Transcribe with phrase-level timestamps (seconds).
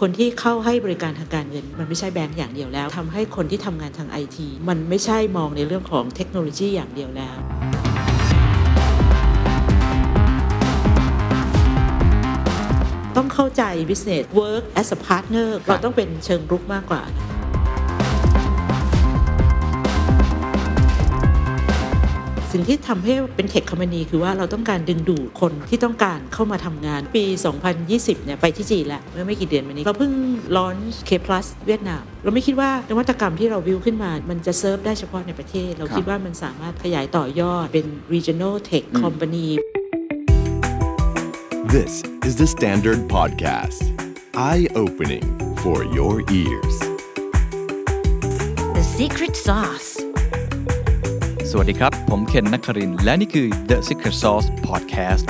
[0.00, 7.36] คนที่เข้าให้บริการทางการเงิน มันไม่ใช่แบงก์อย่างเดียวแล้วทำให้คนที่ทำงานทางไอทีมันไม่ใช่มองในเรื่องของเทคโนโลยีอย่างเดียวแล้ว
[13.16, 17.02] ต้องเข้าใจ business work as a partner เราต้องเป็นเชิงรุกมากกว่า
[22.56, 27.24] สิ่งที่ทำให้เป็นเทคคอมพานีคือว่าเราต้องการดึงดูดคนที่ต้องการเข้ามาทำงานปี
[27.74, 30.12] 2020 เนี่ยไปที่จีนแล้วเมื่อไม่กี่เดือนมานี้เราเพิ่ง
[30.56, 30.76] ลอน
[31.08, 39.48] K Plus เวียดนาม เราไม่คิดว่านวัตกรรมที่เราวิวขึ้นมา มันจะเซิร์ฟได้เฉพาะในประเทศ เราคิดว่ามันสามารถขยายต่อยอดเป็น regional tech company
[41.76, 41.92] This
[42.28, 43.82] is the Standard Podcast.
[44.50, 45.26] Eye opening
[45.62, 46.76] for your ears.
[48.76, 50.03] The secret sauce.
[51.56, 55.26] สวัสดีครับ ผมเคนนักครินทร์และนี่คือ The Secret Sauce Podcast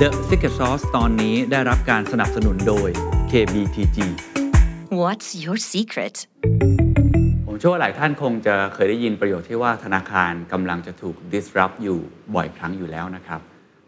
[0.00, 2.88] The Secret Sauce ตอนนี้ได้รับการสนับสนุนโดย
[3.30, 3.98] KBTG
[5.00, 6.16] What's your secret?
[7.46, 11.98] ผมเชื่อว่าหลายท่านคงจะเคยได้ยินประโยคที่ว่าธนาคารกำลังจะถูก disrupt อยู่
[12.34, 13.40] บ่อยครั้งอยู่แล้วนะครับ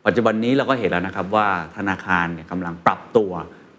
[0.07, 3.33] ปัจจุบันนี้เราก็เห็นแล้วนะครับว่าธนาคารเนี่ยกำลังปรับตัว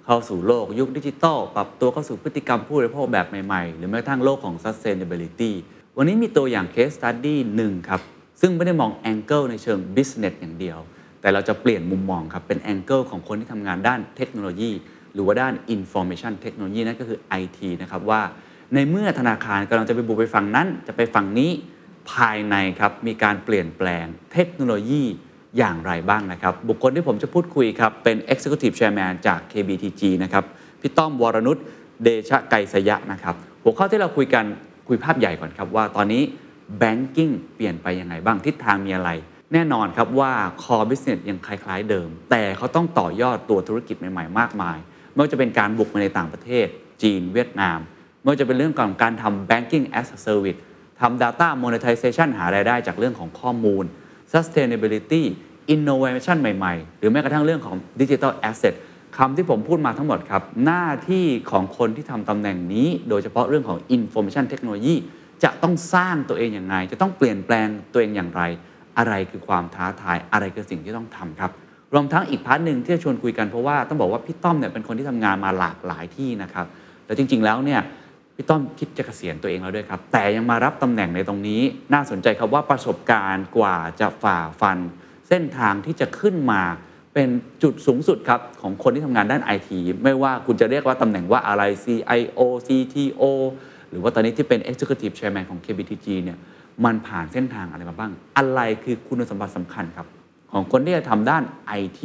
[0.06, 5.54] เข้าสู่โลกยุคดิจิทัลปรับตัวเข้าสู่พฤติกรรมผู้บริโภคแบบใหม่ ๆ หรือแม้กระทั่งโลกของ sustainability
[5.98, 8.02] วันนี้มีตัวอย่าง case study หนึ่งครับ
[8.42, 10.80] ซึ่งไม่ได้มอง angle ในเชิง business อย่างเดียว
[11.22, 14.72] แต่เราจะเปลี่ยนมุมมองครับ เป็น angle ของคนที่ทำงานด้านเทคโนโลยี
[15.14, 18.22] หรือว่าด้าน information technology นั่นก็คือ IT นะครับว่า
[18.74, 21.52] ในเมื่อธนาคารกำลังจะไปบุกไปฝั่งนั้น จะไปฝั่งนี้
[22.12, 25.04] ภายในครับมีการเปลี่ยนแปลงเทคโนโลยี
[25.58, 30.44] อย่างไรบ้างนะครับ บุคคลที่ผมจะพูดคุยครับ เป็น Executive Chairman จาก KBTG นะครับ
[30.82, 31.58] พี่ต้อมวรนุช
[32.04, 34.46] เดชะไกสยะนะครับ หัวข้อที่เราคุยกัน
[34.88, 36.24] คุยภาพใหญ่ก่อนครับว่าตอนนี้
[36.82, 39.10] Banking เปลี่ยนไปยังไงบ้างทิศทางมีอะไร
[39.54, 44.78] แน่นอนครับว่า core business ยังคล้ายๆเดิม แต่เขาต้องต่อยอดตัวธุรกิจใหม่ๆ มากมาย
[45.14, 46.68] ไม่ว่าจะเป็นการบุกมาในต่างประเทศ
[47.02, 47.80] จีนเวียดนาม
[48.22, 50.60] ไม่ว่าจะเป็นเรื่องของการทำ banking as a service
[51.00, 53.84] ทำ data monetization หารายได้จากเรื่องของข้อมูล
[54.34, 55.24] sustainability
[55.74, 58.74] innovation ใหม่ๆ หรือแม้กระทั่งเรื่องของ digital asset
[59.18, 64.96] คำที่ผมพูดมาทั้งหมดครับ หน้าที่ของคนที่ทำตำแหน่งนี้ โดยเฉพาะเรื่องของ information technology
[65.44, 68.42] จะต้องสร้างตัวเองอย่างไร จะต้องเปลี่ยนแปลงตัวเองอย่างไร
[68.98, 71.52] อะไรคือความท้าทาย อะไรคือสิ่งที่ต้องทำครับ
[71.94, 76.66] รวมทั้งอีกพาร์ทหนึ่งที่จะชวนคุยกันเพราะว่าต้องบอกว่าพี่ต้อมเนี่ยเป็นคนที่ทำงานมาหลากหลายที่นะครับ
[77.06, 77.82] แต่จริง ๆ แล้วเนี่ย
[78.36, 81.62] พี่ต้อมคิดจะเกษียณตัวเองแล้วด้วยครับ แต่ยังมารับตำแหน่งในตรงนี้
[81.94, 84.78] น่าสนใจครับว่าประสบการณ์กว่าจะฝ่าฟัน
[85.28, 86.62] เส้นทางที่จะขึ้นมา
[87.16, 87.30] เป็น
[87.64, 93.24] จุดสูงสุดครับ ของคนที่ทำงานด้านไอทีไม่ว่าคุณจะเรียกว่าตำแหน่งว่าอะไร CIO CTO
[93.90, 96.38] หรือว่าตอนนี้ที่เป็น Executive Chairman ของ KBTG เนี่ย
[96.86, 100.08] มันผ่านเส้นทางอะไรมาบ้าง อะไรคือคุณสมบัติสำคัญครับ
[100.52, 101.44] ของคนที่จะทำด้าน
[101.82, 102.02] IT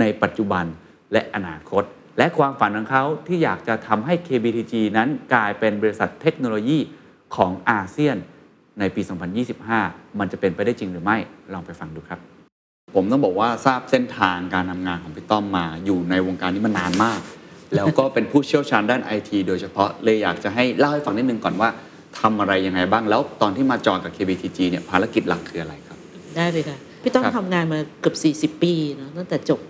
[0.00, 0.64] ในปัจจุบัน
[1.12, 1.82] และอนาคต
[2.18, 6.78] และความฝันของเขาที่อยากจะทำให้ KBTG นั้นกลายเป็นบริษัทเทคโนโลยี
[7.36, 8.16] ของอาเซียน
[8.80, 9.02] ในปี
[9.60, 11.16] 2025 มันจะเป็นไปได้จริงหรือไม่
[11.52, 12.35] ลองไปฟังดูครับ
[12.94, 17.20] ผมต้องบอกว่าทราบเส้นทางการทำงานของพี่ต้อมมาอยู่ในวงการนี้มานานมาก
[17.76, 21.68] แล้วก็เป็นผู้เชี่ยวชาญด้านไอทีโดยเฉพาะเลยอยากจะให้เล่าให้ฟังนิดนึงก่อนว่า
[22.20, 25.98] ทำอะไรยังไงบ้างแล้วตอนที่มาจอยกับ KBTG เนี่ยภารกิจหลักคืออะไรครับ
[26.36, 28.14] ได้เลยค่ะ พี่ต้อมครับ ทำงานมาเกือ
[28.50, 29.60] บ 40 ปีเนาะตั้งแต่จบ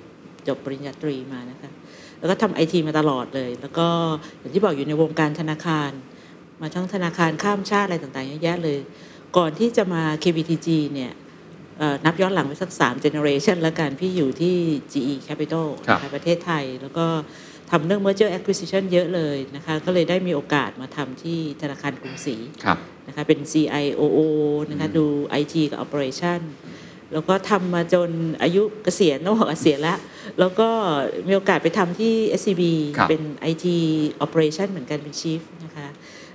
[0.48, 1.70] จบปริญญาตรีมานะคะ
[2.18, 3.88] แล้วก็ทำไอทีมาตลอดเลย แล้วก็
[4.38, 5.90] อย่างที่บอกอยู่ในวงการธนาคาร
[6.60, 8.78] มาทั้งธนาคารข้ามชาติอะไรต่างๆเยอะแยะเลย
[9.36, 11.25] ก่อนที่จะมา KBTG เนี่ยเอ่อ
[12.04, 14.56] นับย้อนหลังไปสัก3 generation แล้วกันพี่อยู่ที่
[14.92, 17.06] GE Capital ครับนะคะประเทศไทย แล้วก็
[17.70, 24.18] ทำเรื่อง merger acquisition เยอะเลยนะคะก็เลยได้มีโอกาสมาทำที่ธนาคารกรุงศรีครับนะคะเป็น CIOO
[24.70, 25.06] นะคะดู
[25.40, 26.40] IT กับ Operation
[27.12, 28.10] แล้วก็ทำมาจน
[28.42, 29.98] อายุเกษียณต้องบอกเกษียณแล้ว
[30.38, 30.68] แล้วก็
[31.28, 32.62] มีโอกาสไปทำที่ SCB
[32.96, 33.22] ครับเป็น
[33.52, 33.66] IT
[34.24, 35.88] Operation เหมือนกันเป็น Chief นะคะ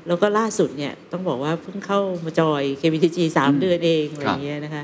[0.08, 4.84] แล้วก็ล่าสุดเนี่ยต้องบอกว่าเพิ่งเข้ามาจอย KBTG 3 เดือนเองอะไรอย่างเงี้ยนะคะ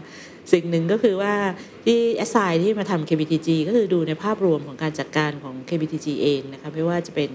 [0.54, 1.34] สิ่งหนึ่งก็คือว่า
[1.86, 2.00] ที่
[2.30, 7.32] SI ที่มาทำ KBTG ก็คือดูในภาพรวมของการจัดการของ KBTG เองนะคะไม่ว่าจะเป็น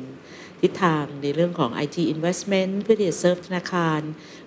[0.61, 4.01] ทิศทางในเรื่องของ IT investment เพื่อที่จะเซิร์ฟธนาคาร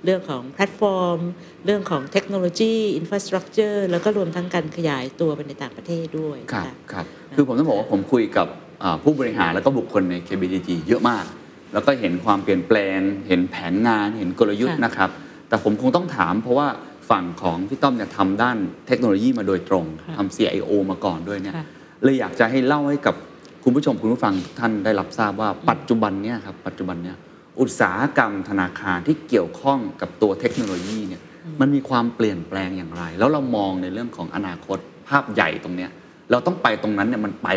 [0.03, 1.19] เรื่องของแพลตฟอร์ม
[1.65, 8.47] เรื่องของเทคโนโลยี infrastructure แล้วก็รวมทั้งการขยายตัวไปในต่างประเทศด้วยครับค่ะครับคือผมต้องบอกว่าผมคุยกับ
[8.83, 11.25] อ่าผู้บริหารแล้วก็บุคคลใน KBDG เยอะมาก
[11.73, 15.09] แล้วก็เห็นความเปลี่ยนแปลง เห็นแผนงาน เห็นกลยุทธ์ค่ะนะครับ
[15.49, 16.67] แต่ผมคงต้องถามเพราะว่า
[17.09, 18.57] ฝั่งของพี่ต้อมเนี่ยทำด้าน
[18.87, 21.65] เทคโนโลยีมาโดยตรงค่ะทำ CIO มาก่อนด้วยเนี่ยค่ะ
[22.03, 23.15] เลยอยากจะให้เล่าให้กับ
[23.63, 27.17] คุณผู้ชมคุณผู้ฟังทุกท่านได้รับทราบว่าปัจจุบันเนี่ยครับปัจจุบันเนี่ย
[27.59, 31.21] อุตสาหกรรมธนาคารที่เกี่ยวข้องกับตัวเทคโนโลยีเนี่ย
[31.61, 34.77] มันมีความเปลี่ยนแปลงอย่างไร แล้วเรามองในเรื่องของอนาคต
[35.07, 35.91] ภาพใหญ่ตรงเนี้ย
[36.31, 37.49] เราต้องไปตรงนั้นเนี่ยมันไป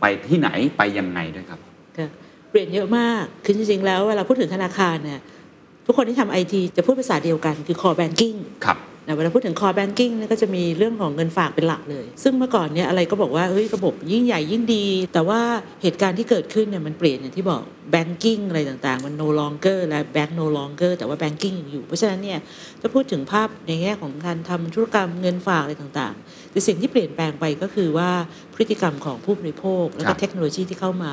[0.00, 0.48] ไปที่ไหน
[0.78, 1.60] ไปยังไงด้วยครับ
[1.96, 2.08] ค่ะ
[2.50, 5.20] เปลี่ยนเยอะมากคือจริงๆแล้วเวลาพูดถึงธนาคารเนี่ย
[5.90, 15.40] ทุกคนที่ทำไอทีจะพูดภาษาเดียวกันคือ core banking ครับนะเวลาพูดถึง core banking เนี่ยก็จะมีเรื่องของเงินฝากเป็นหลักเลย ซึ่งเมื่อก่อนเนี่ยอะไรก็บอกว่าเฮ้ยระบบยิ่งใหญ่ยิ่งดี แต่ว่า
[15.82, 17.62] เหตุการณ์ที่เกิดขึ้นเนี่ยมันเปลี่ยนอย่างที่บอก
[17.94, 22.38] banking อะไรต่างๆ มัน no longer และ bank no longer แต่ว่า banking ยังอยู่ เพราะฉะนั้นเนี่ย
[22.80, 28.10] ถ้าพูดถึงภาพในแง่ของการทำธุรกรรมเงินฝากอะไรต่างๆ แต่สิ่งที่เปลี่ยนแปลงไปก็คือว่า
[28.54, 31.12] พฤติกรรมของผู้บริโภคครับแล้วครัก็บเทคโนโลยีที่เข้ามา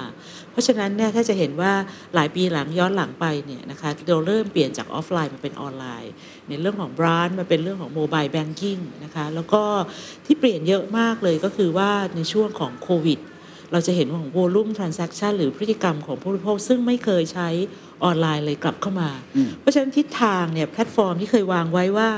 [0.51, 1.73] เพราะฉะนั้นเนี่ยถ้าจะเห็นว่า
[2.15, 6.11] หลายปีหลังย้อนหลังไปเนี่ยนะคะเราเริ่มเปลี่ยนจากออฟไลน์มาเป็นออนไลน์
[6.49, 9.61] ในเรื่องของ branch มาเป็นเรื่องของ mobile banking นะคะแล้วก็
[10.25, 13.19] ที่เปลี่ยนเยอะมากเลยก็คือว่าในช่วงของโควิด
[13.71, 17.49] เราจะเห็นว่าของ volume transaction หรือพฤติกรรมของผู้บริโภคซึ่งไม่เคยใช้
[18.03, 22.09] ออนไลน์เลยกลับเข้ามาอืมเพราะฉะนั้นทิศทางเนี่ยแพลตฟอร์มที่เคยวางไว้ว่า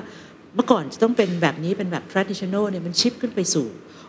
[0.57, 3.67] เมื่อก่อนจะต้องเป็นแบบนี้เป็นแบบ traditional เนี่ยมัน shift ขึ้นไปสู่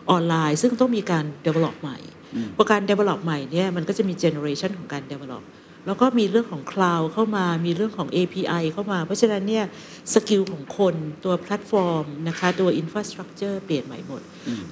[0.09, 1.97] ออนไลน์ ซึ่งต้องมีการ develop ใหม่
[2.35, 5.43] อืมพอการ develop ใหม่เนี่ยมันก็จะมี generation ของการ develop
[5.85, 9.65] แล้วก็มีเรื่องของ cloud เข้ามามีเรื่องของ API เข้ามา เพราะฉะนั้นเนี่ย
[10.13, 14.21] skill ของคนตัวแพลตฟอร์มนะคะตัว infrastructure เปลี่ยนใหม่หมด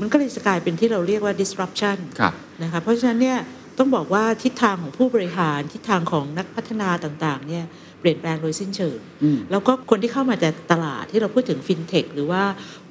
[0.01, 2.33] มันก็เลยจะกลายเป็นที่เราเรียกว่า disruption ครับ
[2.63, 3.39] นะคะเพราะฉะนั้นเนี่ย
[3.77, 7.65] ต้องบอกว่าทิศทางของผู้บริหารทิศทางของนักพัฒนาต่างๆเนี่ย
[7.99, 12.43] เปลี่ยนแปลงโดยสิ้นเชิงอืมแล้วก็คนที่เข้ามาจากตลาดที่เราพูดถึงฟินเทคหรือว่า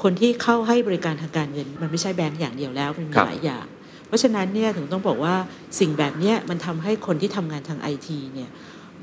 [0.03, 3.67] คนที่เข้าให้บริการทางการเงิน มันไม่ใช่แบงก์อย่างเดียวแล้วมันมีครับหลายอย่าง
[4.07, 5.35] เพราะฉะนั้นเนี่ยถึงต้องบอกว่า
[5.81, 8.51] สิ่งแบบเนี้ยมันทำให้คนที่ทำงานทางไอทีเนี่ย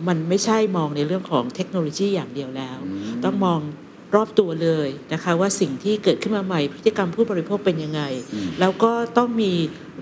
[0.07, 2.77] มันไม่ใช่มองในเรื่องของเทคโนโลยีอย่างเดียวแล้ว
[3.23, 3.59] ต้องมอง
[4.15, 8.01] รอบตัวเลยนะคะว่าสิ่งที่เกิดขึ้นมาใหม่พฤติกรรมผู้บริโภคเป็นยังไง
[8.33, 9.51] อืมแล้วก็ต้องมี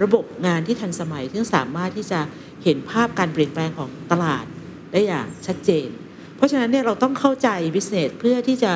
[0.03, 2.19] ระบบงานที่ทันสมัยซึ่งสามารถที่จะ
[2.63, 4.45] เห็นภาพการเปลี่ยนแปลงของตลาด
[4.91, 5.87] ได้อย่างชัดเจน
[6.37, 8.71] เพราะฉะนั้นเนี่ยเราต้องเข้าใจ business เพื่อที่จะ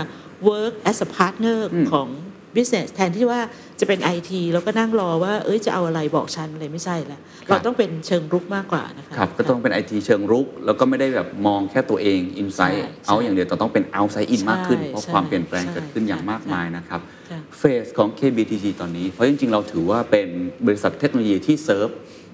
[0.50, 2.08] work as a partner อืมของ
[2.56, 3.42] business แทนที่ว่า
[3.80, 17.02] จะเป็น IT แล้วก็นั่งรอว่าเอ้ยจะเอาอะไรบอกฉันอะไรไม่ใช่แล้วเราต้องเป็นเชิงรุกมากกว่านะคะครับก็ต้องเป็นไอทีเชิงรุก แล้วก็ไม่ได้แบบมองแค่ตัวเองอินไซใช่ต์เอาอย่างเดียวแต่ต้องเป็นเอาไซต์อินมากขึ้นใช่เพราะใช่ความเปลี่ยนแปลงใช่เกิดขึ้นอย่างใช่มากมายนะครับ
[17.32, 20.28] ค่ะเฟสของ KBTG ตอนนี้ เพราะจริงๆ เราถือว่าเป็น
[20.66, 21.90] บริษัทเทคโนโลยีที่เซิร์ฟ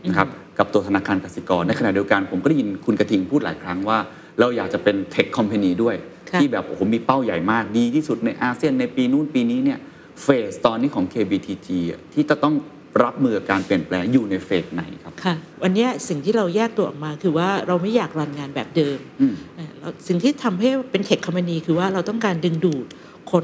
[0.06, 0.28] นะครับ
[0.62, 3.98] กับตัวธนาคารกสิกร ในขณะเดียวกันผมก็ได้ยินคุณกระทิงพูดหลายครั้งว่า
[4.40, 5.96] เราอยากจะเป็นเทคคอมพานีด้วย
[6.30, 9.80] ค่ะที่แบบโอ้โหมีเป้าใหญ่มากดีที่สุดในอาเซียนในปีนู้นปีนี้เนี่ย
[10.24, 12.56] เฟสตอนนี้ของ KBTG อะที่จะต้อง
[13.04, 22.86] รับมือกับการเปลี่ยนแปลงอยู่ในเฟสไหนครับค่ะวันเนี้ยสิ่งที่เราแยกตัวออกมาคือว่าเราไม่อยากรันงานแบบเดิมอืมเอ่อเราสิ่งที่ทำให้เป็นเทคคอมพานีคือว่าเราต้องการดึงดูด
[23.32, 23.44] คน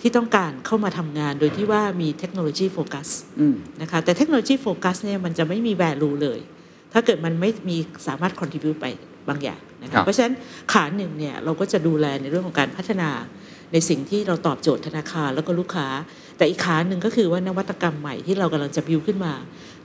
[0.00, 3.08] ที่ต้องการเข้ามาทำงานโดยที่ว่ามีเทคโนโลยีโฟกัส
[3.40, 6.40] อืมนะคะแต่เทคโนโลยีโฟกัสเนี่ยมันจะไม่มี value เลย
[6.98, 7.76] ถ้าเกิดมันไม่มี
[8.06, 8.86] สามารถ contribute ไป
[9.28, 10.34] บางอย่างนะครัคะบเพราะฉะนั้น
[10.72, 13.10] ขาหนึ่งเนี่ยเราก็จะดูแลในเรื่องของการพัฒนา
[13.72, 15.88] ในสิ่งที่เราตอบโจทย์ธนาคารแล้วก็ลูกค้า
[16.36, 19.34] แต่อีกขาหนึ่งก็คือว่านวัตกรรมใหม่ที่เรากำลังจะบิวขึ้นมา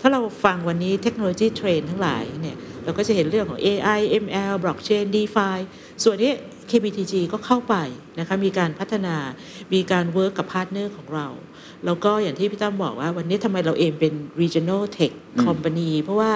[0.01, 5.57] ถ้าเราฟังวันนี้เทคโนโลยีเทรนทั้งหลายเนี่ยเราก็จะเห็นเรื่องของ AI ML blockchain DeFi
[6.03, 6.31] ส่วนนี้
[6.69, 7.75] KBTG ก็เข้าไป
[8.19, 9.15] นะคะมีการพัฒนา
[9.73, 11.27] มีการ work กับ partner ของเรา
[11.85, 16.31] แล้วก็อย่างที่พี่ตั้มบอกว่าวันนี้ทำไมเราเองเป็น regional tech อืม company เพราะว่า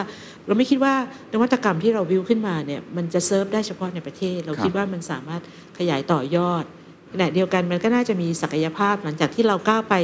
[0.48, 0.94] เราไม่คิดว่า
[1.34, 5.42] นวัตกรรมที่เราบิวขึ้นมาเนี่ยมันจะเซิร์ฟได้เฉพาะในประเทศ เราคิดว่ามันสามารถ
[5.78, 6.64] ขยายต่อยอด
[7.14, 9.96] ขณะเดียวกันมันก็น่าจะมีศักยภาพหลังจากที่เราก้าวไป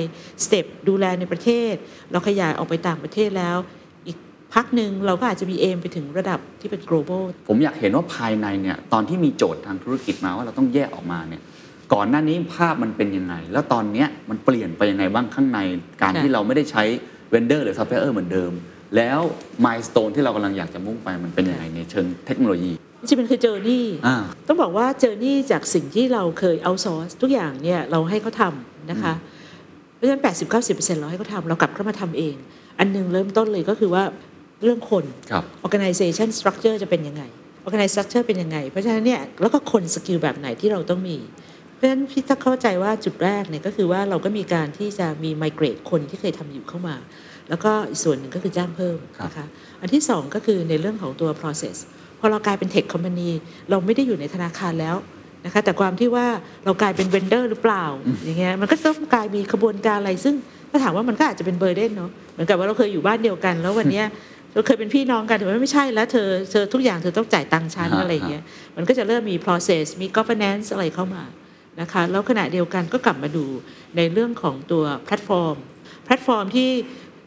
[0.43, 1.73] step ดูแลในประเทศ
[2.11, 3.57] เราขยายออกไปต่างประเทศแล้ว
[4.07, 4.17] อีก
[4.53, 11.41] พักหนึ่งเราก็อาจจะมี aim ไปถึงระดับที่เป็น global ผมอยากเห็นว่าภายในเนี่ยตอนที่มีโจทย์ทางธุรกิจมาว่าเราต้องแยกออกมาเนี่ย
[11.93, 15.59] ก่อนหน้านี้ภาพมันเป็นยังไง แล้วตอนเนี้ยมันเปลี่ยนไปยังไงบ้างข้างใน
[16.01, 16.83] การค่ะที่เราไม่ได้ใช้
[17.29, 18.51] vendor หรือซัพพลายเออร์เหมือนเดิม
[18.97, 19.19] แล้ว
[19.65, 24.17] milestone ที่เรากำลังอยากจะมุ่งไปมันเป็นยังไงในเชิงเทคโนโลยีจริงๆมันคือ journey อ่า
[24.47, 29.13] ต้องบอกว่า journey จากสิ่งที่เราเคย outsource ทุกอย่างเนี่ยเราให้เขาทำนะคะ
[29.95, 30.21] เพราะฉะนั้น
[30.61, 32.35] 80-90%เราให้เขาทำเรากลับเข้ามาทำเอง
[32.79, 34.03] อันหนึงเริ่มต้นเลยก็คือว่า
[34.63, 37.23] เรื่องคนครับ organization structure จะเป็นยังไง
[37.65, 41.17] organization structure เป็นยังไง เพราะฉะนั้นเนี่ยแล้วก็คนสกิลแบบไหนที่เราต้องมี
[41.75, 46.95] เพราะฉะนั้นพี่ถ้าเข้าใจว่าจุดแรกเนี่ยก็คือว่าเราก็มีการที่จะมี migrate คนที่เคยทำอยู่เข้ามา
[47.51, 49.45] แล้วก็อีกส่วนหนึ่งก็คือจ้างเพิ่มนะคะ
[49.81, 51.77] อันที่สองก็คือในเรื่องของตัว process
[52.19, 53.29] พอเรากลายเป็น tech company
[53.69, 54.95] เราไม่ได้อยู่ในธนาคารแล้ว
[55.45, 56.27] นะคะแต่ความที่ว่า
[56.65, 57.85] เรากลายเป็น vendor หรือเปล่า
[58.25, 60.35] อย่างเงี้ยมันก็ต้องกลายมีขบวนการอะไร ซึ่ง
[60.69, 64.05] ถ้าถามว่ามันก็อาจจะเป็น burden เนาะเหมือนกับว่าเราเคยอยู่บ้านเดียวกัน แล้ววันเนี้ย
[64.53, 68.43] เราเคยเป็นพี่น้องกันแต่ว่าไม่ใช่แล้วเธอเธอทุกอย่างเธอต้องจ่ายตังค์ฉันฮะอะไรอย่างเงี้ย
[68.75, 71.23] มันก็จะเริ่มมี process มี governance อะไรเข้ามา
[71.81, 73.45] นะคะแล้วขณะเดียวกันก็กลับมาดู
[73.97, 75.55] ในเรื่องของตัวแพลตฟอร์ม
[76.05, 76.69] แพลตฟอร์มที่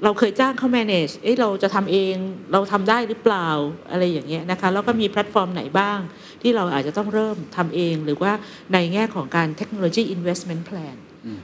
[0.04, 2.14] เราเคยจ้างเขา manage เอ๊ะเราจะทำเอง
[2.52, 3.48] เราทำได้หรือเปล่า
[3.90, 5.98] อะไรอย่างเงี้ยนะคะแล้วก็มีแพลตฟอร์มไหนบ้าง
[6.42, 8.32] ที่เราอาจจะต้องเริ่มทำเอง หรือว่า
[8.72, 10.96] ในแง่ของการ technology investment plan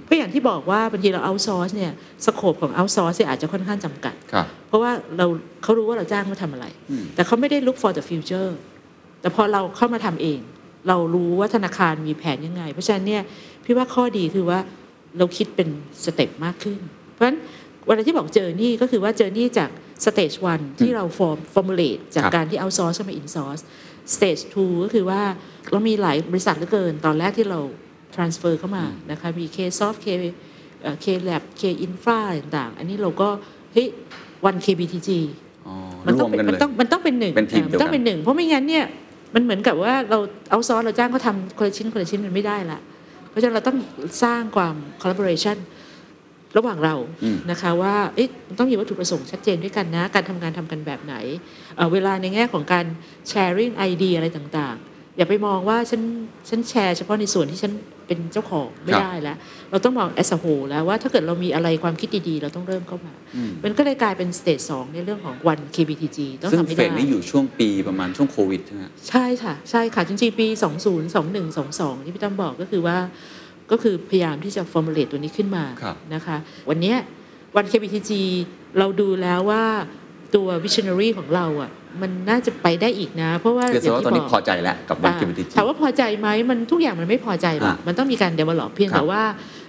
[0.05, 1.93] เพราะอย่างที่บอกว่าบางทีเรา outsource เนี่ย
[2.27, 5.27] scope ของ outsource เนี่ยอาจจะค่อนข้างจำกัดครับเพราะว่าเรา
[5.63, 8.51] เขารู้ว่าเราจ้างเขาทำอะไรอืมแต่เขาไม่ได้ look for the future
[9.21, 10.41] แต่พอเราเข้ามาทำเอง
[10.89, 13.23] เรารู้ว่าธนาคารมีแผนยังไง เพราะฉะนั้นเนี่ย
[13.65, 14.59] พี่ว่าข้อดีคือว่า
[15.19, 15.69] เราคิดเป็น
[16.05, 16.79] step มากขึ้น
[17.13, 17.39] เพราะฉะนั้น
[17.87, 19.71] เวลาที่บอกเจอนี่ก็คือว่าเจอนี่จาก
[20.05, 23.63] stage 1ที่เรา form formulate จากครับการที่ outsource เข้ามา insource
[24.15, 25.23] stage 2ก็คือว่า
[25.73, 27.61] เรามีหลายบริษัทเหลือเกิน ตอนแรกที่เรา
[28.15, 30.07] transfer เข้ามานะคะมี K-Soft K
[30.83, 33.29] เอ่อ K-Lab K Infra ต่างๆ อันนี้เราก็
[33.73, 33.89] เฮ้ย
[34.49, 35.11] one KBTG
[35.67, 35.75] อ๋อ
[36.07, 38.85] มันรต้อวงมเป็นกันมัเลนยต้องมันต้องเป็นหนึ่งเป็นทีมอ่อเดียวกันต้องเป็นหนึ่งเพราะไม่งั้นเนี่ย
[39.35, 40.19] มันเหมือนกับว่าเรา
[40.51, 42.79] เอาซอสเราจ้างเขาทำคนละชิ้นคนละชิ้นมันไม่ได้ละ
[43.31, 43.79] เพราะฉะนั้นเราต้อง
[44.23, 45.57] สร้างความ collaboration
[46.57, 51.15] ระหว่างเราอืมนะคะว่าเอ๊ะมันต้องมีวัตถุประสงค์ชัดเจนด้วยกันนะ การทำงานทำกันแบบไหน
[51.77, 52.87] เอ่อเวลาในแง่ของการ
[53.31, 56.03] sharing ไอเดียอะไรต่างๆ อย่าไปมองว่าฉัน
[56.49, 57.73] ฉันแชร์เฉพาะในส่วนที่ฉัน
[58.07, 59.37] เป็นเจ้าของไม่ครับได้แล้ว
[59.71, 70.73] เราต้องมอง as a whole แล้วว่าถ้าเกิดเรามีอะไรความคิดดีๆ เราต้องเริ่มเข้ามาอืมมันก็เลยกลายเป็นสเตจสองในเรื่องของวัน KBTG ต้องซึ่งทำให้เฟได้สนี้อยู่ช่วงปีประมาณช่วงโควิดใช่ไหมฮะใช่ค่ะ ใช่ค่ะจริงๆปี 20
[71.15, 72.97] 21 22 ที่พี่ตั้มบอกก็คือว่า
[73.71, 76.37] ก็คือพยายามที่จะ formulate ตัวนี้ขึ้นมาครับนะคะ
[76.69, 76.97] วันเนี้ย
[77.57, 78.11] วัน KBTG
[78.79, 79.65] เราดูแล้วว่า
[80.35, 81.71] ตัว visionary ของเราอะ
[82.03, 89.23] มันน่าจะไปได้อีกนะ เพราะว่าคือแสดงว่าตอนนี้บกพอใจแล้วกับวันอ่ากิมติถามว่าพอใจไหมมันทุกอย่างมันไม่พอใจหรอกอะมันต้องมีการ develop เพียงครับแต่ว่า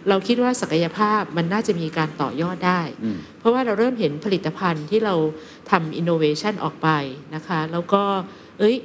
[0.09, 5.15] เราคิดว่าศักยภาพมันน่าจะมีการต่อยอดได้อืมเพราะว่าเราเริ่มเห็นผลิตภัณฑ์ที่เรา
[5.71, 6.89] ทำ innovation ออกไป
[7.35, 8.03] นะคะ แล้วก็
[8.59, 8.75] เอ้ย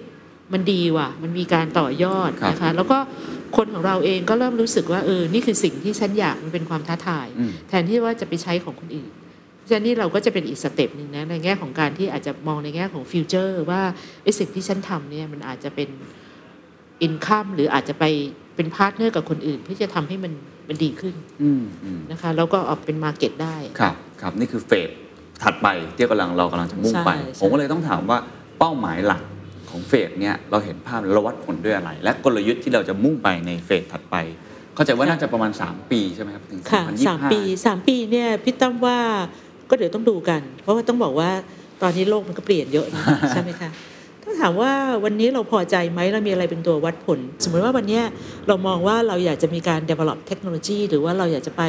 [0.52, 2.98] มันดีว่ะ มันมีการต่อยอดครับนะคะ แล้วก็
[3.56, 9.10] คนของเราเองก็เริ่มรู้สึกว่าเออนี่คือสิ่งที่ฉันอยากมันเป็นความท้าทายอืมแทนที่ว่าจะไปใช้ของคนอื่น
[9.56, 13.82] เพราะฉะนั้นนี่เราก็จะเป็นอีก step หนึ่งนะในแง่ของการที่อาจจะมองในแง่ของ future ว่า
[14.22, 15.88] ไอ้สิ่งที่ฉันทำเนี่ยมันอาจจะเป็น
[17.02, 18.04] income หรืออาจจะไป
[18.56, 20.32] เป็น partner กับคนอื่นเพื่อจะทำให้มัน
[20.68, 24.90] มันดีขึ้นอืมอืมนะคะแล้วก็ออกเป็น market ได้ ครับครับนี่คือ phase
[25.42, 28.18] ถัดไปที่กำลังเรากำลังจะมุ่งไปใช่ใช่ผมก็เลยต้องถามว่า
[28.58, 29.22] เป้าหมายหลัก
[29.76, 34.16] ของเฟสเนี้ยเราเห็นภาพแล้วเราวัดผลด้วยอะไร และกลยุทธ์ที่เราจะมุ่งไปในเฟสถัดไป
[34.74, 38.98] เข้าใจว่าน่าจะประมาณ 3 ปีใช่ไหมครับถึงค่ะ2025สามปีสามปีเนี่ยพี่ตั้มว่า
[39.70, 41.30] ก็เดี๋ยวต้องดูกัน เพราะว่าต้องบอกว่า
[41.82, 43.70] ตอนนี้โลกมันก็เปลี่ยนเยอะนะใช่ไหมคะ
[44.22, 44.72] ถ้าถามว่า
[45.04, 48.04] วันนี้เราพอใจไหมเรามีอะไรเป็นตัววัดผล สมมติว่าวันเนี้ย
[48.48, 51.62] เรามองว่าเราอยากจะมีการ develop เทคโนโลยีหรือว่าเราอยากจะไป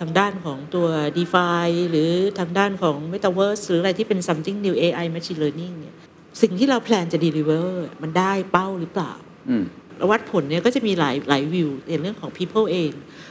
[0.00, 5.94] ทางด้านของตัว DeFi หรือทางด้านของ Metaverse หรืออะไรที่เป็น something new AI machine learning เนี่ย
[6.40, 7.68] สิ่งที่เราแพลนจะ deliver
[8.02, 9.12] มันได้เป้าหรือเปล่า
[9.50, 9.64] อืม
[10.10, 12.90] วัดผลเนี่ยก็จะมีหลายหลายวิวในเรื่องของ people เอง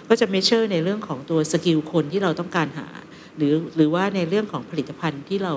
[0.10, 2.88] ก็จะ measure ในเรื่องของตัวสกิลคนที่เราต้องการหา
[3.38, 5.54] หรือหรือว่าในเรื่องของผลิตภัณฑ์ที่เรา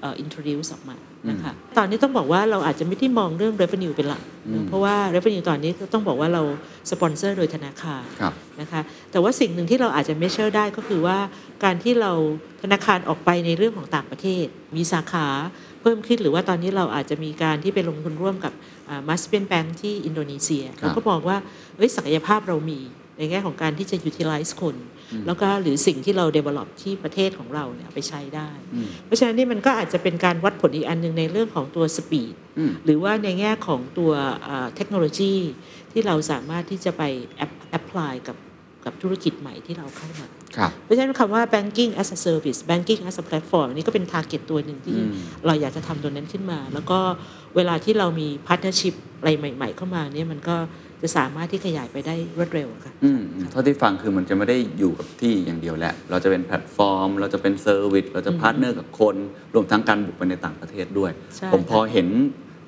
[0.00, 0.96] เอ่อ introduce ออกมา
[1.30, 6.42] นะคะตอนนี้ต้องบอกว่าเราอาจจะไม่ได้มองเรื่อง revenue เป็นหลักอืมเพราะว่า revenue ตอนนี้ก็ต้องบอกว่าเรา
[6.90, 8.80] สปอนเซอร์โดยธนาคารครับนะคะ
[9.10, 11.18] แต่ว่าสิ่งหนึ่งที่เราอาจจะ measure ได้ก็คือว่า
[11.64, 12.12] การที่เรา
[12.62, 15.26] ธนาคารออกไปในเรื่องของต่างประเทศ มีสาขา
[15.80, 18.52] เพิ่มขึ้นหรือว่าตอนนี้เราอาจจะมีการที่ไปลงทุนร่วมกับ
[19.08, 21.36] มัสเปียนแบงที่อินโดนีเซียครับเราก็มองว่า
[21.76, 22.80] เอ้ยศักยภาพเรามี
[23.18, 24.76] ในแง่ของการที่จะ utilize คน
[25.26, 35.34] แล้วก็หรือสิ่งที่เรา develop ที่ประเทศของเราเนี่ยเอาไปใช้ได้อืมเพราะฉะนั้นนี่มันก็อาจจะเป็นการวัดผลอีกอันหนึ่งในเรื่องของตัว speed อืมหรือว่าในแง่ของตัวเอ่อเทคโนโลยี
[35.92, 37.02] ที่เราสามารถที่จะไป
[37.44, 38.36] app- apply กับ
[38.84, 40.39] กับธุรกิจใหม่ที่เราเข้ามาครับ
[40.84, 45.12] เพราะฉะนั้นคำว่า banking as a service banking as a platform อันนี้ก็เป็น target ตัวหนึ่งที่อืม
[45.46, 46.98] เราอยากจะทำตัวนั้นขึ้นมา แล้วก็
[47.56, 50.56] เวลาที่เรามี partnership อะไรใหม่ ๆ เข้ามาเนี่ยมันก็
[51.02, 59.16] จะสามารถที่ขยายไปได้รวดเร็วค่ะอืมอืมเท่าที่ฟังคือมันจะไม่ได้อยู่กับที่อย่างเดียวแหละ เราจะเป็นแพลตฟอร์ม เราจะเป็น service เราจะ partner กับคน
[59.54, 62.08] รวมทั้งการบุกไปในต่างประเทศด้วยใช่ผมพอค่ะเห็น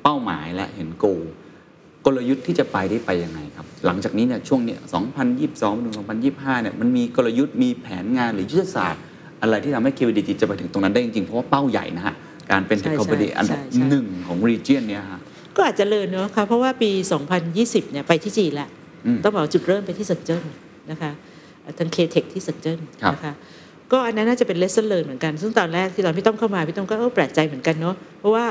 [0.03, 1.07] เป้าหมายและเห็นโก
[2.07, 4.81] กลยุทธ์ที่จะไปได้ไปยังไงครับ หลังจากนี้เนี่ยช่วงเนี่ย
[5.33, 5.95] 2022ถึง
[6.29, 9.03] 2025 เนี่ยมันมีกลยุทธ์มีแผนงานหรือยุทธศาสตร์
[9.43, 12.15] อะไรที่ทำให้ KBTG จะไปถึงตรงนั้นได้จริงๆ เพราะว่าเป้าใหญ่นะฮะ
[12.51, 15.21] การเป็นใช่เทคโนโลยีอันดับใช่ใช่หนึ่งของ region เนี่ยฮะ
[15.57, 16.91] ก็อาจจะ learn เนาะค่ะเพราะว่าปี
[17.41, 18.69] 2020 เนี่ยไปที่จีนแล้ว
[19.07, 20.45] อืมต้องบอกจุดเริ่มไปที่เซินเจิ้น
[20.91, 21.11] นะคะ
[21.79, 23.35] ทาง KTech ที่เซินเจิ้นครับนะคะ
[23.93, 28.45] ก็อันนั้นน่าจะเป็น lesson เลยเหมือนกัน ซึ่งตอนแรกที่ตอนพี่ต้อมเข้ามาพี่ต้อมก็เออแปลกใจเหมือนกันเนาะเพราะว่า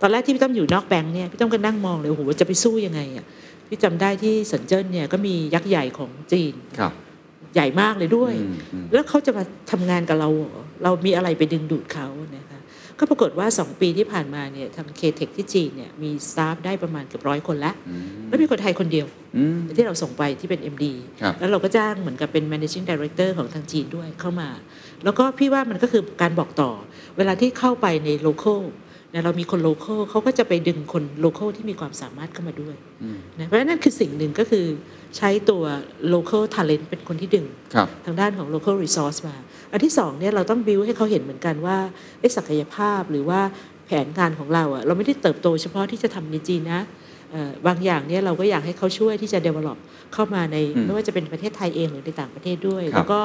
[0.00, 3.24] ตอนแรกที่พี่ต้อมอยู่นอกแบงค์เนี่ยพี่ต้อมก็นั่งมองเลยโอ้โหจะไปสู้ยังไงอะ
[3.68, 6.92] พี่จำได้ที่เซินเจิ้นเนี่ยก็มียักษ์ใหญ่ของจีนครับ
[7.54, 12.58] ใหญ่มากเลยด้วยอืมอืมแล้วเขาจะมาทำงานกับเราเหรอเรามีอะไรไปดึงดูดเขานะคะ
[12.98, 20.84] ก็ปรากฏว่า 2 ปีที่ผ่านมาเนี่ยทาง KTech ที่จีนเนี่ยมี staff ได้ประมาณเกือบร้อยคนแล้วอืมแล้วมีคนไทยคนเดียวอืมที่เราส่งไปที่เป็น MD
[21.22, 24.48] ครับแล้วเราก็จ้างเหมือนกับเป็น managing director ของทางจีนด้วยเข้ามา
[25.04, 26.70] แล้วก็พี่ว่ามันก็คือการบอกต่อ
[27.16, 28.60] เวลาที่เข้าไปใน local
[29.12, 34.66] นะเรามีคน local เขาก็จะไปดึงคน local ที่มีความสามารถเข้ามาด้วยอืมนะเพราะฉะนั้นนั่นคือสิ่งหนึ่งก็คือ
[35.16, 35.62] ใช้ตัว
[36.14, 39.36] local talent เป็นคนที่ดึงครับทางด้านของ local resource มา
[39.72, 41.78] อันที่สองเนี่ยเราต้อง build ให้เขาเห็นเหมือนกันว่า
[42.20, 43.40] เอ๊ะศักยภาพหรือว่า
[43.86, 46.80] แผนการของเราอะเราไม่ได้เติบโตเฉพาะที่จะทำในจีนนะ
[47.30, 49.78] เอ่อบางอย่างเนี่ยเราก็อยากให้เขาช่วยที่จะ develop
[50.14, 53.20] เข้ามาในอืมไม่ว่าจะเป็นประเทศไทยเองหรือในต่างประเทศด้วยครับแล้วก็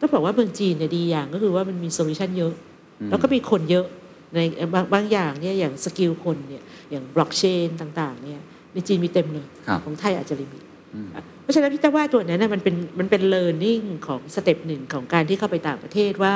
[0.00, 2.52] ต้องบอกว่าเมืองจีนเนี่ยดีอย่างก็คือว่ามันมี solution เยอะ
[3.00, 3.86] อืมแล้วก็มีคนเยอะ
[4.34, 4.38] ใน
[4.74, 8.40] บางบางอย่างเนี่ยอย่าง skill คนเนี่ยอย่างบล็อกเชนต่างๆเนี่ย
[8.74, 10.62] ในจีนมีเต็มเลยครับของไทยอาจจะ limit
[10.94, 11.08] อืม
[11.42, 16.34] เพราะฉะนั้นพี่ต้อมว่าตัวนั้นนะมันเป็นมันเป็น learning ของ step หนึ่งของการที่เข้าไปต่างประเทศว่า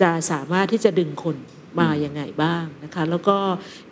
[0.00, 1.36] จะสามารถที่จะดึงคน
[1.80, 3.36] มายังไงบ้างนะคะแล้วก็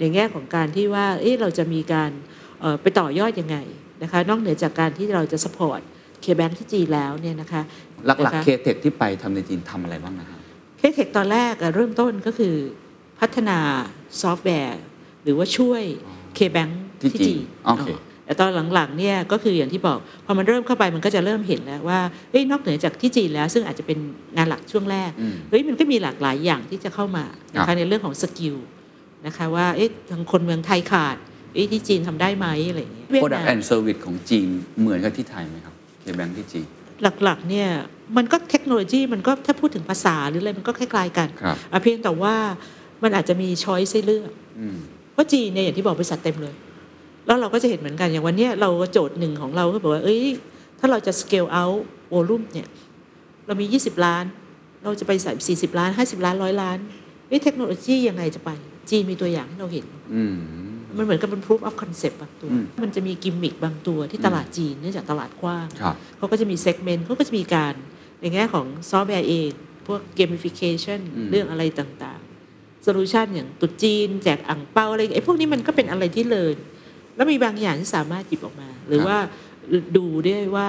[0.00, 2.11] ในแง่ของการที่ว่าเอ๊ะเราจะมีการ
[2.61, 3.57] เอ่อไปต่อยอดยังไง
[4.03, 5.81] นะคะนอกเหนือจากการที่เราจะ support
[6.23, 7.62] KBank ที่จีนแล้วเนี่ยนะคะ
[8.07, 10.38] หลักนะคะๆ KTech ที่ไปทำในจีนทำอะไรบ้างนะครับ
[10.78, 12.55] KTech ตอนแรกอะเริ่มต้นก็คือ
[13.20, 13.58] พัฒนา
[14.20, 14.80] ซอฟต์แวร์
[15.23, 15.82] หรือว่าช่วย
[16.35, 16.68] KBank
[17.00, 17.88] ที่ที่จีนจีนโอเค
[18.25, 23.99] แต่ตอนหลังๆเนี่ยก็คืออย่างที่บอกพอมันเริ่มเข้าไปมันก็จะเริ่มเห็นแล้วว่าเอ้ยนอกเหนือจากที่จีนแล้ว ซึ่งอาจจะเป็น
[24.37, 28.56] งานหลักช่วงแรกอืมเฮ้ยมันก็มีหลากหลายอย่างที่จะเข้ามานะคะครับในเรื่องของ skill
[29.26, 31.16] นะคะว่าเอ๊ะทางคนเมืองไทยขาด
[31.54, 34.49] เอ๊ะที่จีนทำได้ไหมอะไรอย่างเงี้ยเวียด Product นาม and Service ของจีน
[34.80, 36.66] เหมือนกับที่ไทยไหมครับ KBank ที่จีน
[37.23, 37.68] หลักๆเนี่ย
[38.16, 42.35] มันก็เทคโนโลยีมันก็ถ้าพูดถึงภาษาหรืออะไรมันก็คล้ายๆกันครับอะเพียงแต่ว่า
[43.03, 44.76] มันอาจจะมี choice ให้เลือกอืม
[45.12, 46.55] เพราะจีนเนี่ยอย่างที่บอกบริษัทเต็มเลย
[47.26, 50.23] แล้วเราก็จะเห็นเหมือนกันอย่างวันเนี้ยเราโจทย์หนึ่งของเราก็บอกว่าเอ้ย
[50.79, 51.81] ถ้าเราจะ scale out
[52.15, 52.69] volume เนี่ย
[53.47, 54.25] เรามี 20 ล้าน
[54.85, 56.79] เราจะไปใส่40 ล้าน 50 ล้านร้อยล้าน
[57.29, 58.50] เอ้ยเทคโนโลยียังไงจะไป
[58.91, 60.37] จีนมีตัวอย่างให้เราเห็นอืม
[60.97, 67.75] มันเหมือนกับเป็น proof of concept บางตัวอืมมันจะมีกิมมิคบางตัวที่ตลาดจีนเนื่องจากตลาดกว้างครับเขาก็จะมี segment เขาก็จะมีการ
[68.21, 69.50] ในแง่ของซอฟต์แวร์เอง
[69.87, 72.15] พวก gamification อืมเรื่องอะไรต่างๆ
[72.88, 76.52] solution อย่างตรุษจีนแจกอั่งเปาอะไรไอ้พวกนี้มันก็เป็นอะไรที่เลย
[77.16, 79.16] แล้วมีบางอย่างที่สามารถหยิบออกมา หรือว่า
[79.97, 80.69] ดูได้ว่า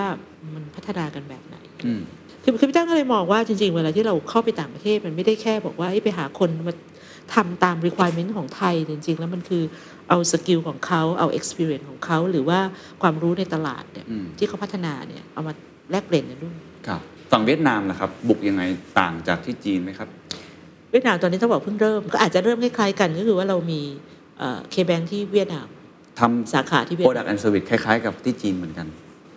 [0.53, 1.55] มันพัฒนากันแบบไหน
[1.85, 2.01] อืม
[2.43, 6.73] คือคือพี่ตั้งก็เลยมองว่าจริง ๆ เวลาที่เราเข้าไปต่างประเทศมันไม่ได้แค่บอกว่าเอ้ยไปหาคนมา
[7.35, 9.63] ทำตาม requirement ของไทยจริง ๆ แล้วมันคือ
[10.09, 12.59] เอาสกิลของเขาเอา experience ของเขาหรือว่า
[13.01, 15.53] ความรู้ในตลาดเนี่ยอืมที่เขาพัฒนาเนี่ยเอามา
[15.91, 16.55] แลกเปลี่ยนกันด้วย
[16.87, 18.63] ครับฝั่งเวียดนามนะครับ บุกยังไง
[18.99, 20.09] ต่างจากที่จีนไหมครับ
[20.91, 23.81] เวียดนามตอนนี้ต้องบอกเพิ่งเริ่ม ก็อาจจะเริ่มคล้ายๆกันก็คือว่าเรามี
[24.71, 25.67] KBank ที่เวียดนาม
[26.19, 28.87] ทำสาขาที่เวียดนาม Product and Service คล้ายๆ กับที่จีนเหมือนกัน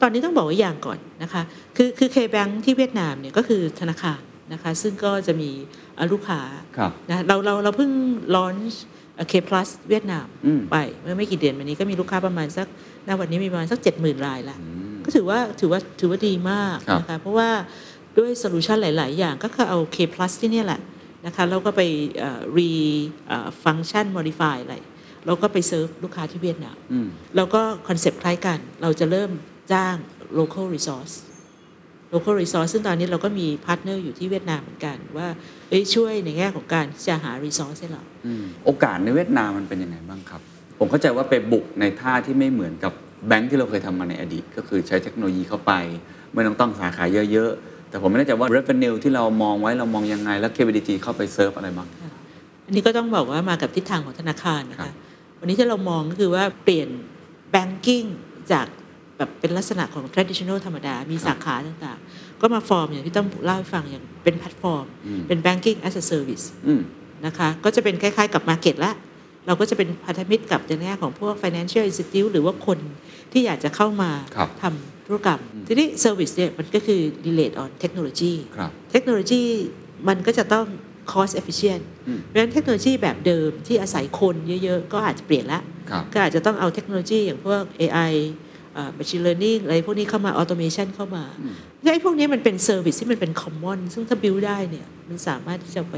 [0.03, 1.43] ตอนนี้ต้องบอกว่าอย่างก่อนนะคะ
[1.77, 4.21] คือคือ KBank ที่เวียดนามเนี่ยก็คือธนาคาร
[4.53, 5.51] นะคะซึ่งก็จะมี
[5.95, 6.41] เอ่อลูกค้า
[6.77, 7.91] ครับนะเราเราเราเพิ่ง
[8.35, 8.55] launch
[9.29, 12.67] K PLUS เวียดนามอืมไปเมื่อไม่กี่เดือนมานี้ก็มีลูกค้าประมาณสัก
[13.09, 17.49] ณวันนี้มีประมาณสักเจ็ดหมื่นรายละอืมก็ถือว่าถือว่าถือว่าดีมากครับนะคะเพราะว่า
[18.19, 20.81] ด้วย solution หลาย ๆ อย่างก็คือเอา K plus ที่เนี่ยแหละ
[21.27, 21.83] นะคะแล้วก็ไป
[22.19, 22.71] เอ่อ re
[23.65, 24.77] function modify อะไร
[25.27, 29.31] แล้วก็ไปเซิร์ฟลูกค้าที่เวียดนามอืมแล้วก็ concept คล้ายกัน เราจะเริ่ม
[29.73, 29.97] จ้าง
[30.39, 31.15] local resource
[32.15, 35.29] local resource ซึ่งตอนนี้เราก็มี partner อยู่ที่เวียดนามเหมือนกัน ว่า
[35.69, 40.41] เอ้ยช่วยในแง่ของการที่จะหา resource ให้เราอืมโอกาสในเวียดนามมันเป็นยังไงบ้างครับ
[40.79, 42.93] ผมเข้าใจว่าไปบุกในท่าที่ไม่เหมือนกับ
[43.27, 45.73] แบงค์ที่เราเคยทำมาในอดีต ก็คือใช้เทคโนโลยีเข้าไป
[46.33, 51.89] ไม่ต้องต้องสาขาเยอะๆ แต่ผมไม่แน่ใจว่า revenue ที่เรามองไว้เรามองยังไง แล้ว capability เข้าไปเซิร์ฟอะไรบ้าง
[52.67, 54.95] อันนี้ก็ต้องบอกว่ามากับทิศทางของธนาคารนะคะครับ
[55.41, 56.89] วันนี้ที่เรามองก็คือว่าเปลี่ยน
[57.55, 58.07] banking
[58.53, 58.67] จาก
[59.17, 66.81] แบบเป็นลักษณะของ traditional ธรรมดา มีสาขาต่างๆ ก็มาฟอร์มอย่างที่ต้อมเล่าให้ฟังอย่างเป็นแพลตฟอร์มอืมเป็น banking as a service อืม
[67.27, 68.93] นะคะ ก็จะเป็นคล้ายๆกับ market ละ
[69.47, 72.79] เราก็จะเป็นพันธมิตรกับในแง่ของพวก financial institute หรือว่าคน
[73.33, 79.43] ที่อยากจะเข้ามาครับทำ ธุรกรรม ทีนี้ service เนี่ยมันก็คือ relate on technology ครับเทคโนโลยี
[80.09, 80.67] มันก็จะต้อง
[81.13, 88.13] cost efficient อืมเพราะฉะนั้นเทคโนโลยีแบบเดิมที่อาศัยคนเยอะๆ ก็อาจจะเปลี่ยนละครับก็อาจจะต้องเอาเทคโนโลยีอย่างพวก AI
[88.75, 95.97] เอ่อ machine learning อะไรพวกนี้เข้ามา automation เข้ามาอืมแล้วไอ้พวกนี้มันเป็น service ที่มันเป็น common ซึ่งถ้า build ได้เนี่ยมันสามารถที่จะไป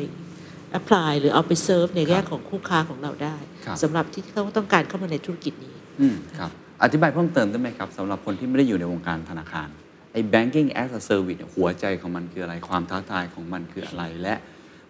[0.79, 6.51] apply หรือเอาไป serve ในแง่ของคู่ค้าของเราได้ครับสำหรับที่เขาต้องการเข้ามาในธุรกิจนี้อืมครับ
[6.82, 9.68] อธิบายเพิ่มเติมได้ไหมครับสำหรับคนที่ไม่ได้อยู่ในวงการธนาคาร
[10.12, 14.34] ไอ้ banking as a service เนี่ยหัวใจของมันคืออะไรความท้าทายของมันคืออะไรและ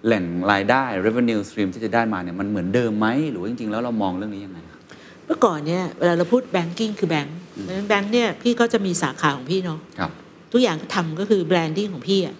[0.06, 4.80] แหล่งรายได้ revenue stream ที่จะได้มาเนี่ยมันเหมือนเดิมไหมหรือว่าจริง ๆ แล้วเรามองเรื่องนี้ยังไงครับ
[5.26, 10.10] เมื่อก่อนเนี่ยเวลาเราพูด banking คือแบงค์เพราะฉะนั้นแบงค์เนี่ยพี่ก็จะมีสาขาของพี่เนาะครับ
[10.52, 12.34] ทุกอย่างทำก็คือ branding ของพี่อะ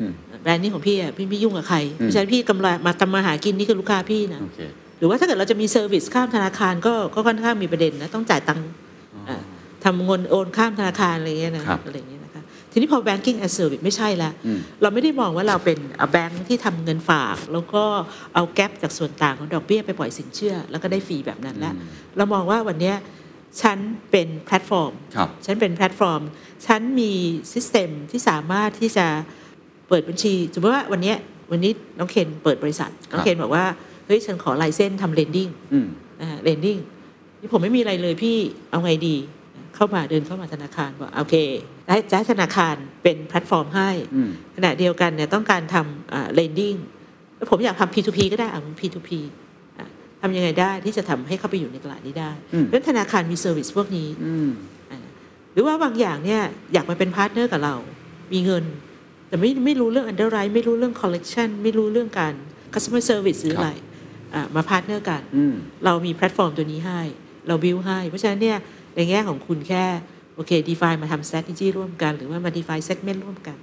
[0.00, 0.12] อืม
[0.42, 4.60] branding ของพี่อะพี่ไม่ยุ่งกับใครอืมเพราะฉะนั้นพี่กำไรมาทำมาหากินนี่คือลูกค้าพี่นะโอเค
[4.98, 8.79] หรือว่าถ้าเกิดเราจะมี service ข้ามธนาคารก็ก็ค่อนข้างมีประเด็นนะต้องจ่ายตังค์อ๋อ
[9.84, 15.78] ทำเงินโอนข้ามธนาคารอะไรเงี้ยนะครับอะไรเงี้ยนะคะทีนี้พอ banking as service ไม่ใช่ละอืมเราไม่ได้มองว่าเราเป็น
[16.12, 17.84] แบงค์ที่ทำเงินฝาก แล้วก็
[18.34, 22.96] เอา gap จากส่วนต่างของดอกเบี้ยไปปล่อยสินเชื่อ แล้วก็ได้ fee แบบนั้นแล้วอืมเรามองว่าวันเนี้ย
[23.62, 23.78] ฉัน
[24.10, 26.20] เป็นแพลตฟอร์มครับฉันเป็นแพลตฟอร์ม
[26.66, 27.12] ฉันมี
[27.52, 29.06] system ที่สามารถที่จะ
[29.88, 31.16] เปิดบัญชี สมมติว่าวันเนี้ย
[31.52, 33.64] วันนี้น้องเคนเปิดบริษัท น้องเคนบอกว่า
[34.06, 35.86] เฮ้ย ฉันขอ license ทำ lending อืม
[36.44, 36.99] lending นี่
[37.52, 38.36] ผมไม่มีอะไรเลยพี่
[38.70, 39.16] เอาไงดี
[39.74, 41.34] เข้ามาเดินเข้ามาธนาคารบอกโอเค
[41.86, 46.74] ได้จะให้ธนาคารเป็นแพลตฟอร์มให้อืมขณะเดียวกันเนี่ยต้องการทำ lending
[47.36, 49.10] แล้วผมอยากทำ P2P ก็ได้อะ P2P
[49.78, 49.86] อะ
[50.22, 54.50] ทำยังไงได้ที่จะทำให้เข้าไปอยู่ในตลาดนี้ได้อืมเพราะฉะนั้นธนาคารมี service พวกนี้อืม
[54.90, 54.98] อะ
[55.52, 56.40] หรือว่าบางอย่างเนี่ย
[56.72, 57.74] อยากมาเป็น partner กับเรา
[58.32, 58.64] มีเงิน
[59.28, 62.34] แต่ไม่ไม่รู้เรื่อง underwrite ไม่รู้เรื่อง collection ไม่รู้เรื่องการ
[62.74, 63.70] customer service หรือครับอะไร
[64.34, 67.00] อะมา partner กันอืมเรามีแพลตฟอร์มตัวนี้ให้
[67.48, 68.56] เราบิวให้ เพราะฉะนั้นเนี่ย
[68.96, 69.84] ในแง่ของคุณแค่
[70.34, 73.56] โอเค define มาทำ strategy ร่วมกัน หรือว่ามา define segment ร่วมกัน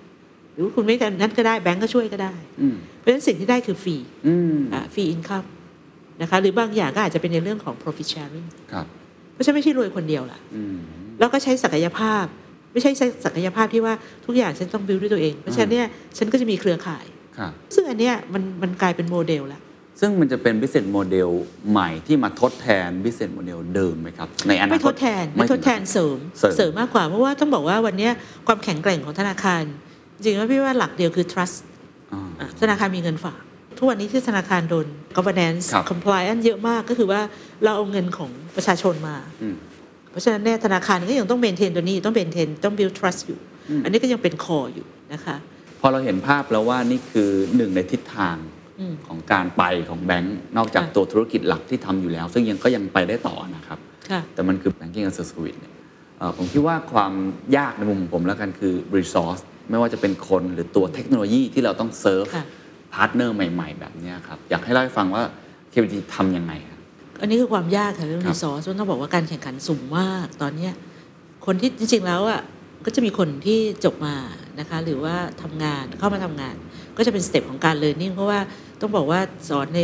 [0.53, 3.95] หรือว่าคุณไม่กันนั้นก็ได้แบงก์ก็ช่วยก็ได้อืมเพราะฉะนั้นสิ่งที่ได้คือ fee
[4.27, 5.43] อืมอ่า fee income
[6.21, 8.85] นะคะหรือบางอย่างก็อาจจะเป็นในเรื่องของ profit sharing ครับ
[9.33, 10.77] เพราะฉะนั้นไม่ใช่รวยคนเดียวล่ะอืม
[11.19, 12.25] แล้วก็ใช้ศักยภาพ
[12.73, 12.91] ไม่ใช่
[13.25, 13.93] ศักยภาพที่ว่า
[14.25, 15.87] ทุกอย่างฉันต้องบิวด้วยตัวเอง เพราะฉะนั้นเนี่ย
[16.17, 17.05] ฉันก็จะมีเครือข่าย
[17.37, 19.61] ครับซึ่งอันเนี้ยมันมันกลายเป็นโมเดลแล้ว
[19.99, 21.29] ซึ่งมันจะเป็น business model
[21.71, 28.11] ใหม่ที่มาทดแทน business model เดิมไหมครับ ในอนาคตไม่ทดแทนไม่ทดแทนเสริมเสริมเสริมมากกว่า เพราะว่าต้องบอกว่าวันเนี้ย
[28.47, 29.63] ความแข็งแกร่งของธนาคาร
[30.15, 31.57] จริงๆแล้วพี่ว่าหลักเดียวคือ trust
[32.13, 33.39] อ่าอะธนาคารมีเงินฝาก
[33.77, 37.21] ทุกวันนี้ที่ธนาคารโดน governance ครับ compliance เยอะมากก็คือว่า
[37.63, 39.55] เราเอาเงินของประชาชนมาอืม
[40.11, 45.35] เพราะฉะนั้นเนี่ยธนาคารก็ยังต้อง maintain ตัวนี้ต้อง maintain ต้อง build trust อยู่อืมอันนี้ก็ยังเป็น core อยู่นะคะ
[45.79, 48.56] พอเราเห็นภาพแล้วว่านี่คือหนึ่งในทิศทางอืม
[49.07, 55.73] ของการไปของแบงก์นอกจากค่ะตัวธุรกิจหลักที่ทำอยู่แล้ว ซึ่งยังก็ยังไปได้ต่อนะครับค่ะแต่มันคือ banking as a service เนี่ย
[56.17, 57.13] เอ่อผมคิดว่าความ
[57.57, 62.45] ยากในมุมของผมแล้วกันคือ resource ไม่ว่าจะเป็นคนหรือตัวเทคโนโลยีที่เราต้องเซิร์ฟค่ะ
[62.93, 65.23] partner ใหม่ ๆ แบบเนี้ยครับ อยากให้เล่าให้ฟังว่า
[65.73, 66.79] KBTG ทำยังไงครับ
[67.21, 70.73] อันนี้คือความยากค่ะเรื่องครับ resource ต้องบอกว่าการแข่งขันสูงมากตอนเนี้ย
[71.45, 72.41] คนที่จริงๆแล้วอะ
[72.85, 74.15] ก็จะมีคนที่จบมา
[74.59, 76.55] นะคะหรือว่าทำงานเข้ามาทำงาน
[76.97, 78.39] ก็จะเป็น step ของการเรียนรู้เพราะว่า
[78.81, 79.81] ต้องบอกว่าสอนใน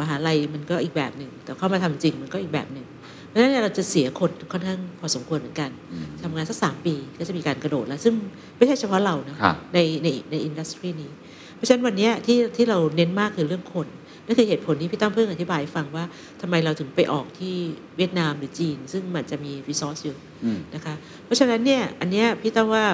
[0.00, 2.86] มหาลัยมันก็อีกแบบหนึ่ง แต่เข้ามาทำจริงมันก็อีกแบบหนึ่ง
[3.28, 8.14] เพราะฉะนั้นเนี่ยเราจะเสียคนค่อนข้างพอสมควรเหมือนกันอืมทำงานสักสามปีก็จะมีการกระโดดแล้ว ซึ่ง
[8.56, 11.10] ไม่ใช่เฉพาะเรานะครับในในใน industry นี้
[11.56, 13.86] เพราะฉะนั้นวันเนี้ยที่ที่เราเน้นมากคือเรื่องคน
[14.26, 16.04] นั่นคือเหตุผลที่พี่ตั้มเพิ่งอธิบายให้ฟังว่า
[16.40, 17.54] ทำไมเราถึงไปออกที่
[17.96, 20.94] เวียดนามหรือจีน ซึ่งมันจะมี resource เยอะอืมนะคะ
[21.24, 22.84] เพราะฉะนั้นเนี่ยอันเนี้ยพี่ตั้มว่า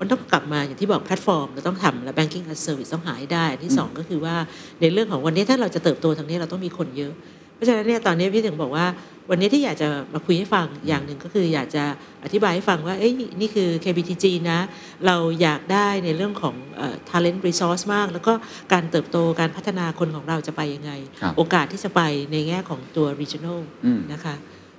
[0.00, 4.34] มันต้องกลับมาอย่างที่บอกแพลตฟอร์มเราต้องทำและ banking as service ต้องหาให้ได้อันที่สองก็คือว่า
[4.80, 7.12] ในเรื่องของวันนี้ถ้าเราจะเติบโตทางนี้เราต้องมีคนเยอะ
[7.54, 8.86] เพราะฉะนั้นเนี่ยตอนนี้พี่ถึงบอกว่า
[9.30, 11.84] วันนี้ที่อยากจะมาคุยให้ฟังอย่างหนึ่งก็คืออยากจะ
[12.24, 14.58] อธิบายให้ฟังว่าเอ้ยนี่คือ KBTG นะ
[15.06, 18.32] เราอยากได้ในเรื่องของเอ่อ talent resource มาก แล้วก็
[18.72, 22.00] การเติบโตการพัฒนาคนของเราจะไปยังไงครับโอกาสที่จะไป
[22.32, 24.34] ในแง่ของตัว regional อืมนะคะ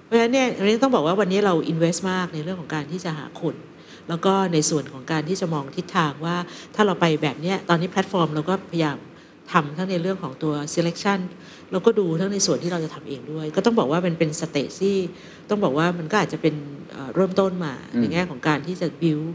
[0.05, 3.55] เพราะฉะนั้นเนี่ยอันนี้ต้องบอกว่าวันนี้เรา invest มากในเรื่องของการที่จะหาคน
[4.09, 6.35] แล้วก็ในส่วนของการที่จะมองทิศทางว่า
[6.75, 8.97] ถ้าเราไปแบบเนี้ยตอนนี้แพลตฟอร์มเราก็พยายาม
[9.51, 11.19] ทำทั้งในเรื่องของตัว selection
[11.71, 14.95] แล้วก็ดูทั้งในส่วนที่เราจะทำเองด้วย ก็ต้องบอกว่ามันเป็น stage ที่
[15.49, 16.55] ต้องบอกว่ามันก็อาจจะเป็น
[16.91, 19.27] เอ่อเริ่มต้นมาอืมในแง่ของการที่จะ build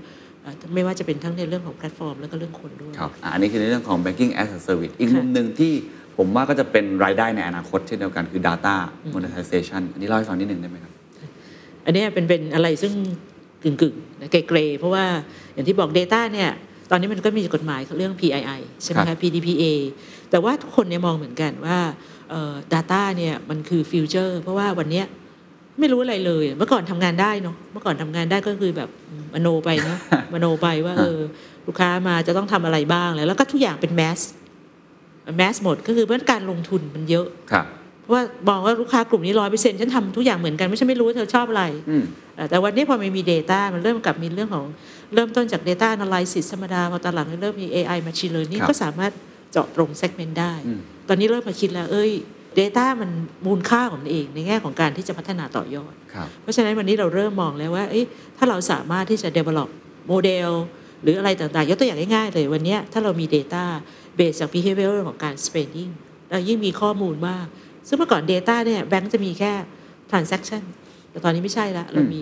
[0.42, 5.72] เอ่อไม่ว่าจะเป็นทั้งในเรื่องของแพลตฟอร์ม แล้วก็เรื่องคนด้วยครับอะอันนี้คือในเรื่องของ banking as a service อีกค่ะมุมหนึ่งที่
[6.16, 8.74] ผมว่าก็จะเป็นรายได้ในอนาคตเช่นเดียวกันคือ data
[9.14, 10.92] monetization อันนี้เล่าให้ฟังนิดหนึ่งได้ไหมครับ
[11.87, 12.92] อันเนี้ยเป็นเป็นอะไรซึ่ง
[13.64, 15.05] กึ่งกึ่งๆนะเกรๆเพราะว่า
[15.55, 16.51] อย่างที่บอก Data เนี่ย
[16.90, 19.64] ตอนนี้มันก็มีกฎหมายเรื่อง PII ใช่ไหมครัคะบ PDPA
[20.31, 21.79] แต่ว่าทุกคนเนี่ยมองเหมือนกันว่า
[22.31, 25.07] เอ่อ data เนี่ยมันคือฟิวเจอร์เพราะว่าวันเนี้ย
[25.79, 28.88] ไม่รู้อะไรเลย เมื่อก่อนทำงานได้เนาะเมื่อก่อนทำงานได้ก็คือแบบ
[29.35, 29.98] มโนไปเนาะ
[30.33, 31.18] มโนไปว่าเออ
[31.66, 34.18] ลูกค้ามาจะต้องทำอะไรบ้างแล้วแล้วก็ทุกอย่างเป็นแมส
[35.37, 42.04] แมสหมดก็คือเพราะฉะนั้นการลงทุนมันเยอะครับเพราะ ว่ามองว่าลูกค้ากลุ่มนี้ร้อยเปอร์เซ็นต์ฉันทำทุกอย่างเหมือนกันไม่ใช่ไม่รู้ว่าเธอชอบอะไรอืม
[42.36, 44.66] เอ่อแต่วันนี้พอมันมี Data มันเริ่มกลับมีเรื่องของ
[45.14, 49.12] เริ่มต้นจาก Data Analysis ธรรมดาพอตอนหลังเริ่มมี AI Machine Learning ครับก็สามารถ
[49.52, 52.12] เจาะตรง segment ได้อืมตอนนี้เริ่มมาคิดแล้ว เอ้ย
[52.58, 53.10] Data มัน
[53.46, 58.04] มูลค่าของมันเองในแง่ของการที่จะพัฒนาต่อยอดครับเพราะฉะนั้นวันนี้เราเริ่มมองแล้วว่าเอ้ย
[58.38, 59.68] ถ้าเราสามารถที่จะ develop
[60.08, 60.50] โมเดล
[61.02, 63.64] หรืออะไรต่างๆ ยกตัวอย่างง่ายๆเลยวันเนี้ยถ้าเรามี Data
[64.18, 65.90] base จาก behavior ของการ spending
[66.30, 67.46] เรายิ่งมีข้อมูลมาก
[67.88, 69.52] ซึ่งเมื่อก่อน Data เนี่ยแบงก์จะมีแค่
[70.10, 70.62] transaction
[71.10, 72.20] แต่ตอนนี้ไม่ใช่ละเรามี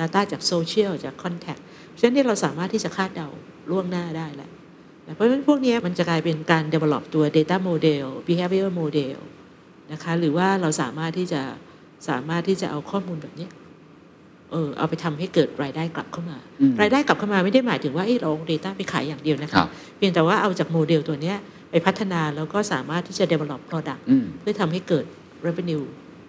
[0.00, 3.28] Data จากโซเชียลจาก Contact เพราะฉะนั้นเนี่ยเราสามารถที่จะคาดเดา
[3.70, 4.50] ล่วงหน้าได้แหละ
[5.14, 9.16] เพราะฉะนั้นพวกเนี้ยมันจะกลายเป็นการ develop ตัว data model behavior model
[9.92, 11.42] นะคะหรือว่าเราสามารถที่จะ
[12.08, 13.50] สามารถที่จะเอาข้อมูลแบบเนี้ย
[14.50, 21.36] เออเอาไปทำให้เกิดรายได้กลับเข้ามาอืมรายได้กลับเข้ามาไม่ได้หมายถึงว่าเอ้ยเราเอา Data ไปขายอย่างเดียวนะครัคะบเพียงแต่ว่าเอาจากโมเดลตัวเนี้ย
[21.72, 25.04] ไปพัฒนาแล้วก็สามารถที่จะ develop product อืมเพื่อทำให้เกิด
[25.46, 25.84] revenue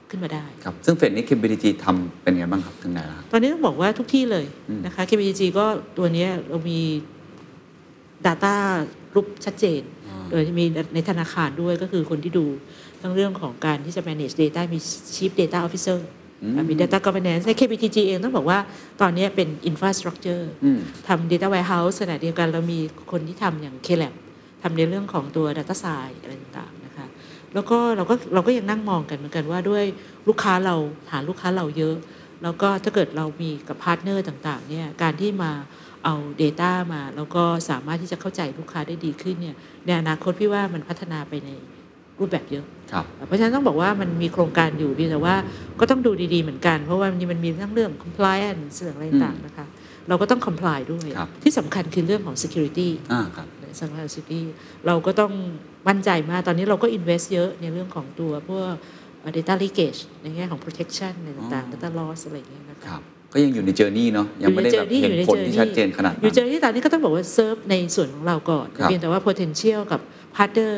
[0.10, 5.66] ขึ้นมาได้ ครับ ซึ่งเฟดนี้ KBDG ทำเป็นไงบ้างครับถึงไหนแล้วครับตอนนี้ต้องบอกว่าทุกที่เลยอืมนะคะ KBG ก็
[5.98, 6.80] ตัวเนี้ยเรามี
[8.28, 8.54] Data
[9.16, 9.82] รูปชัดเจน
[10.32, 12.46] โดยมีในธนาคารด้วยก็คือคนที่ดู
[13.02, 14.80] ทั้งเรื่องของการที่จะ manage data มี
[15.16, 16.00] chief data officer
[16.44, 18.60] อืมมี data governance ใน KBTG เองต้องบอกว่า
[19.02, 22.80] ตอนนี้เป็น infrastructure อืมทำ data warehouse ขณะเดียวกันเรามี
[23.12, 24.14] คนที่ทำอย่าง KLab
[24.64, 27.06] ทำในเรื่องของตัว data science อะไรต่างๆนะคะ
[27.54, 29.84] แล้วก็เราก็เราก็ยังนั่งมองกันเหมือนกันว่าด้วย
[30.28, 30.76] ลูกค้าเรา
[31.10, 31.96] ฐานลูกค้าเราเยอะ
[32.44, 35.52] แล้วก็ถ้าเกิดเรามีกับ partner ต่างๆเนี่ยการที่มา
[36.06, 41.50] เอา Data มา แล้วก็สามารถที่จะเข้าใจลูกค้าได้ดีขึ้นเนี่ยในอนาคตพี่ว่ามันพัฒนาไปใน
[42.20, 45.36] รูปแบบเยอะครับเพราะฉะนั้นต้องบอกว่ามันมีโครงการอยู่เพียงแต่ว่า
[45.80, 49.66] ก็ต้องดูดีๆเหมือนกัน เพราะว่ามันมีมันมีทั้งเรื่อง compliance เรื่องอะไรต่างๆนะคะ
[50.08, 53.48] เราก็ต้อง comply ด้วยครับที่สำคัญคือเรื่องของ security อ่าครับ
[53.82, 54.42] สำคัญ security
[54.88, 55.32] เราก็ต้อง
[55.88, 58.74] มั่นใจมาก ตอนนี้เราก็ invest เยอะในเรื่องของตัวพวก
[59.22, 63.02] เอ่อ data leakage ในแง่ของ protection อะไรต่างๆอ๋อ data loss อะไรอย่างเงี้ยนะคะครับ
[63.34, 70.02] ก็ยังอยู่ใน journey เนาะยังไม่ได้แบบเห็นผลที่ชัดเจนขนาดอนั้ยู่นเจอที่ตอนนี้ก็ต้องบอกว่าเซิร์ฟในส่วนของเราก่อนครับเพียงแต่ว่า potential กับ
[70.36, 70.74] partner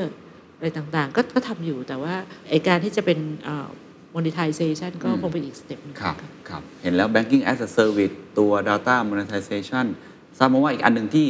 [0.57, 2.13] อะไรต่างๆ ก็ก็ทำอยู่แต่ว่า
[2.49, 3.67] ไอการที่จะเป็นเอ่อ
[4.15, 9.85] monetization ก็คงเป็นอีก step หนึ่งครับค่ะครับ เห็นแล้ว banking as a service ตัว data monetization
[10.37, 11.27] ทราบมาว่าอีกอันหนึ่งที่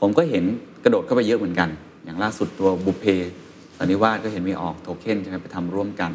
[0.00, 0.44] ผมก็เห็น
[0.84, 1.68] กระโดดเข้าไปเยอะเหมือนกัน
[2.04, 3.04] อย่างล่าสุดตัวบุพเพ
[3.78, 6.12] สันนิวาสก็เห็นมีออกโทเค็นใช่ไหมไปทำร่วมกัน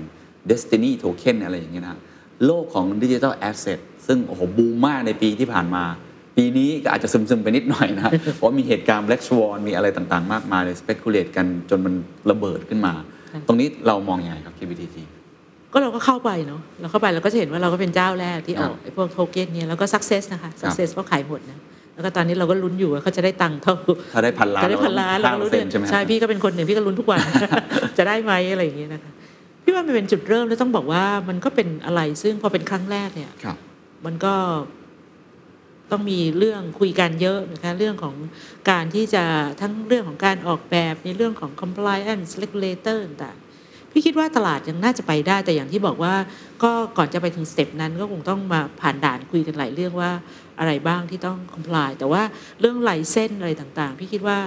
[0.49, 1.97] destiny token อะไรอย่างเงี้ยนะ
[2.45, 5.84] โลกของดิจิทัลแอสเซทซึ่งโอ้โหบูมมากในปีที่ผ่านมา
[6.38, 11.93] ปีนี้ก็อาจจะซึมๆไปนิดหน่อยนะ เพราะมีเหตุการณ์ black swan มีอะไรต่างๆ มากมายเลย speculate กันจนมัน
[12.32, 12.93] ระเบิดขึ้นมา
[13.32, 14.95] ค่ะตรงนี้เรามองยังไงครับ KBTG
[15.73, 21.60] ก็เราก็เข้าไปเนาะเราเข้าไปเราก็จะเห็นว่าเราก็เป็นเจ้าแรกที่ออกครับไอ้พวกโทเค็นเนี่ยแล้วก็ success นะคะ success เพราะขายหมดนะ
[21.99, 23.75] แล้วก็ตอนนี้เราก็ลุ้นอยู่ว่าเขาจะได้ตังค์เท่า
[24.13, 27.21] ถ้าได้พันล้านจะได้พันล้านเราก็ลุ้น5%ใช่ไหมใช่พี่ก็เป็นคนหนึ่งพี่ก็ลุ้นทุกวัน
[27.97, 29.12] จะได้ไหมอะไรอย่างเงี้ยนะคะ
[29.63, 33.57] พี่ว่ามันเป็นจุดเริ่มแล้วต้องบอกว่ามันก็เป็นอะไรซึ่งพอเป็นครั้งแรกเนี่ยครับ
[34.05, 34.35] มันก็
[35.91, 38.15] ต้องมีเรื่องคุยกันเยอะนะคะเรื่องของ
[38.69, 39.23] การที่จะ
[39.62, 46.13] ทั้งเรื่องของการออกแบบในเรื่องของ compliance regulator ต่างๆพี่คิดว่าตลาดยังน่าจะไปได้แต่อย่างที่บอกว่า
[46.63, 50.12] ก็ก่อนจะไปถึงสเต็ปนั้นก็คงต้องมาผ่านด่านคุยกันหลายเรื่องว่า
[50.60, 52.22] อะไรบ้างที่ต้อง comply แต่ว่า
[52.60, 54.38] เรื่องลายเส้นอะไรต่างๆ พี่คิดว่า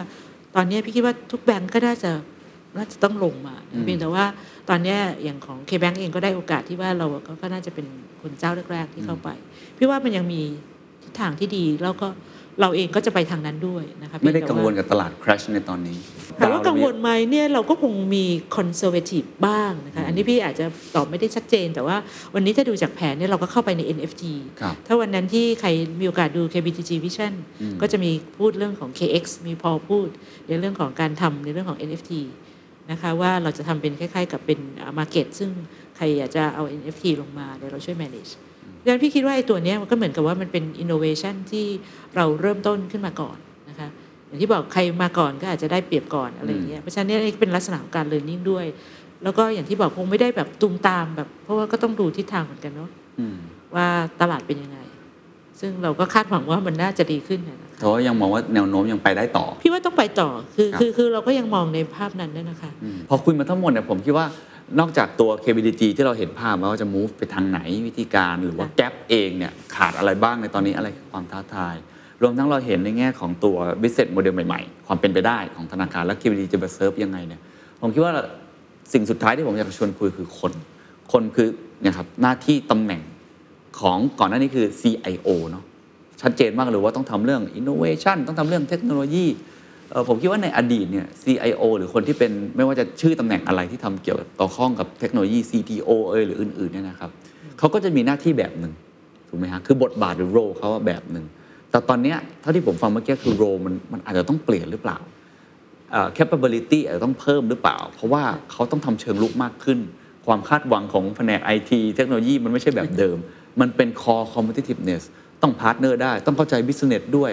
[0.54, 2.12] ตอนนี้พี่คิดว่าทุกแบงก์ก็น่าจะ
[2.76, 4.24] น่าจะต้องลงมาอืมเพียงแต่ว่า
[4.68, 7.86] ตอนนี้อย่างของ K-Bank เองก็ได้โอกาสที่ว่าเราก็ก็น่าจะเป็น
[8.20, 9.28] คนเจ้าแรกๆที่เข้าไป
[9.78, 10.42] พี่ว่ามันยังมี
[11.02, 12.08] ทิศทางที่ดีแล้วก็
[12.60, 15.98] เราเองก็จะไปทางนั้นด้วยนะคะไม่ได้เพียกังแต่วลกับตลาด crash ในตอนนี้
[16.38, 18.24] ถามว่ากังวลไหมเนี่ยเราก็คงมี
[18.56, 21.96] conservative บ้างนะคะอันนี้พี่อาจจะตอบไม่ได้ชัดเจน แต่ว่า
[22.34, 24.24] วันนี้ถ้าดูจากแผนเนี่ยเราก็เข้าไปใน NFT
[24.60, 25.68] ครับถ้าวันนั้นที่ใคร
[26.00, 30.08] มีโอกาสดู KBTG Vision อืมก็จะมีพูดเรื่องของ KX มีพอพูด
[30.48, 32.12] ในเรื่องของการทำในเรื่องของ NFT
[32.90, 34.58] นะคะว่าเราจะทำเป็นคล้ายๆ กับเป็น
[34.98, 35.50] market ซึ่ง
[35.96, 38.32] ใครอยากจะเอา NFT ลงมาเดี๋ยวเราช่วย manage
[38.82, 41.66] ดังนั้นพี่คิดว่าไอ้ตัวเนี้ยมันก็เหมือนกับว่ามันเป็น innovation ที่
[42.16, 43.36] เราเริ่มต้นขึ้นมาก่อน
[43.68, 43.88] นะคะ
[44.26, 48.66] อย่างที่บอกใครมาก่อนก็อาจจะได้เปรียบก่อนอะไรอย่างเงี้ยเพราะฉะนั้นเนี่ยนี่เป็นลักษณะของการ learning ด้วย
[49.24, 52.90] แล้วก็อย่างที่บอกคงไม่ได้แบบตูมตามแบบ เพราะว่าก็ต้องดูทิศทางเหมือนกันเนาะ
[53.20, 53.36] อืม
[53.74, 53.86] ว่า
[54.20, 54.78] ตลาดเป็นยังไง
[55.60, 64.26] ซึ่งเราก็คาดหวังว่ามันน่าจะดีขึ้นนะนะคะแต่ว่ายังมองว่าแนวโน้มยังไปได้ต่อ พี่ว่าต้องไปต่อคือครับคือคือเราก็ยังมองในภาพนั้นด้วยนะคะอพอคุยมาทั้งหมดเนี่ยผมคิดว่า
[64.78, 71.74] นอกจากตัว KBDG ที่เราเห็นภาพว่าจะ move ไปทางไหนวิธีการ หรือว่าค่ะ gap เองเนี่ยขาดอะไรบ้างในตอนนี้อะไรคือความท้าทาย
[72.22, 77.40] รวมทั้งเราเห็นในแง่ของตัว business model ใหม่ๆ ความเป็นไปได้ของธนาคารและ KBDG จะมาเซิร์ฟยังไงเนี่ย
[77.80, 78.12] ผมคิดว่า
[78.92, 80.52] สิ่งสุดท้ายที่ผมอยากจะชวนคุยคือคน
[81.12, 81.48] คนคือ
[81.82, 83.02] เนี่ยครับหน้าที่ตำแหน่ง
[83.80, 85.64] ของก่อนหน้านี้คือ CIO เนาะ
[86.22, 89.51] ชัดเจนมากเลยว่าต้องทำเรื่อง innovation ต้องททำเรื่องเทคโนโลยีเอ่อ
[90.08, 97.10] ผมคิดว่าในอดีตเนี่ย CIO หรือคนที่เป็นไม่ว่าจะชื่อตำแหน่งอะไรที่ทำเกี่ยวต่อข้องกับเทคโนโลยี CTO เอยหรืออื่นๆเนี่ยนะครับ
[97.58, 98.72] เขาก็จะมีหน้าที่แบบหนึ่ง
[99.28, 101.24] ถูกไหมฮะคือบทบาทหรือ role เขาแบบหนึ่ง
[101.70, 104.98] แต่ตอนนี้เท่าที่ผมฟังเมื่อกี้คือ role มันมันอาจจะต้องเปลี่ยนหรือเปล่า
[105.90, 109.78] เอ่อ capability อาจจะต้องเพิ่มหรือเปล่า เพราะว่าเขาต้องทำเชิงรุกมากขึ้น
[110.26, 113.16] ความคาดหวังของแผนก IT เทคโนโลยีมันไม่ใช่แบบเดิม
[113.60, 115.02] มันเป็น core competitiveness
[115.42, 117.32] ต้อง partner ได้ ต้องเข้าใจ business ด้วย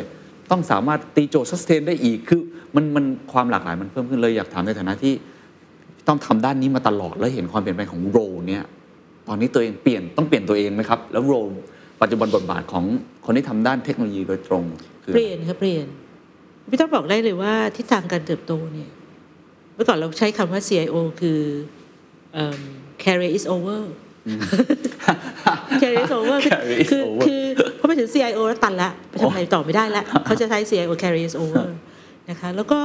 [0.52, 2.42] ต้องสามารถตีโจทย์ sustain ได้อีกคือ
[2.76, 5.14] มันมันความหลากหลายมันเพิ่มขึ้นเลยอยากถามในฐานะที่
[6.08, 8.64] ต้องทำด้านนี้มาตลอดแล้วเห็นความเปลี่ยนแปลงของโรเนี่ย
[9.28, 11.34] ตอนนี้ตัวเองเปลี่ยนต้องเปลี่ยนตัวเองไหมครับ แล้วโร
[12.02, 12.86] ปัจจุบันบทบาทของ
[13.26, 14.64] คนที่ทำด้านเทคโนโลยีโดยตรง
[15.16, 15.86] เปลี่ยนครับเปลี่ยน
[16.72, 18.90] พี่ต้องบอกได้เลยว่าทิศทางการเติบโตเนี่ย
[19.74, 21.40] เมื่อก่อนเราใช้คำว่า CIO คือ
[22.34, 22.60] เอิ่ม
[23.04, 23.82] carry is over
[25.82, 31.68] carry is over คือ Carry is คือ over คือถึง CIO แล้วตันละไปทำอะไรต่อไม่ได้ละเขาจะใช้ CIO carries over
[32.30, 32.80] นะคะแล้วก็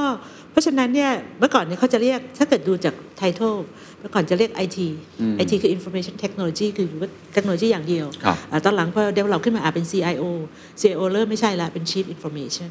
[0.51, 3.57] เพราะฉะนั้นเนี่ยเมื่อก่อนเนี่ยเขาจะเรียกถ้าเกิดดูจาก title
[3.99, 4.77] เมื่อก่อนจะเรียก IT
[5.21, 6.87] อืม IT คือ information technology คือ
[7.33, 10.23] เทคโนโลยีอย่างเดียวครับอ่าตอนหลังพอ develop ขึ้นมาอาเป็น CIO
[10.81, 12.69] CIO เริ่มไม่ใช่ละเป็น chief information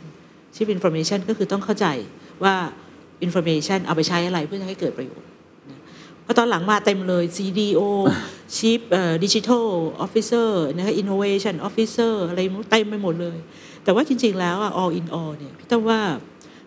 [0.55, 1.87] chief information ก็คือต้องเข้าใจ
[2.45, 2.55] ว่า
[3.27, 7.81] information เอาไปใช้อะไรเพื่อให้เกิดประโยชน์นะเพราะตอนหลังมาเต็มเลย CDO
[8.57, 9.67] chief เอ่อ digital
[10.07, 13.39] officer นะคะ innovation officer อะไรไม่รู้เต็มไปหมดเลย
[13.85, 16.01] แต่ว่าจริง ๆ แล้วอะ all in all เนี่ยพี่ต้องว่า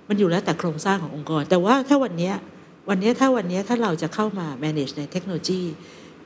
[0.08, 2.36] มันอยู่แล้วแต่โครงสร้างขององค์กร แต่ว่าถ้าวันเนี้ย
[2.90, 5.62] วันเนี้ยถ้าวันเนี้ยถ้าเราจะเข้ามา manage ในเทคโนโลยี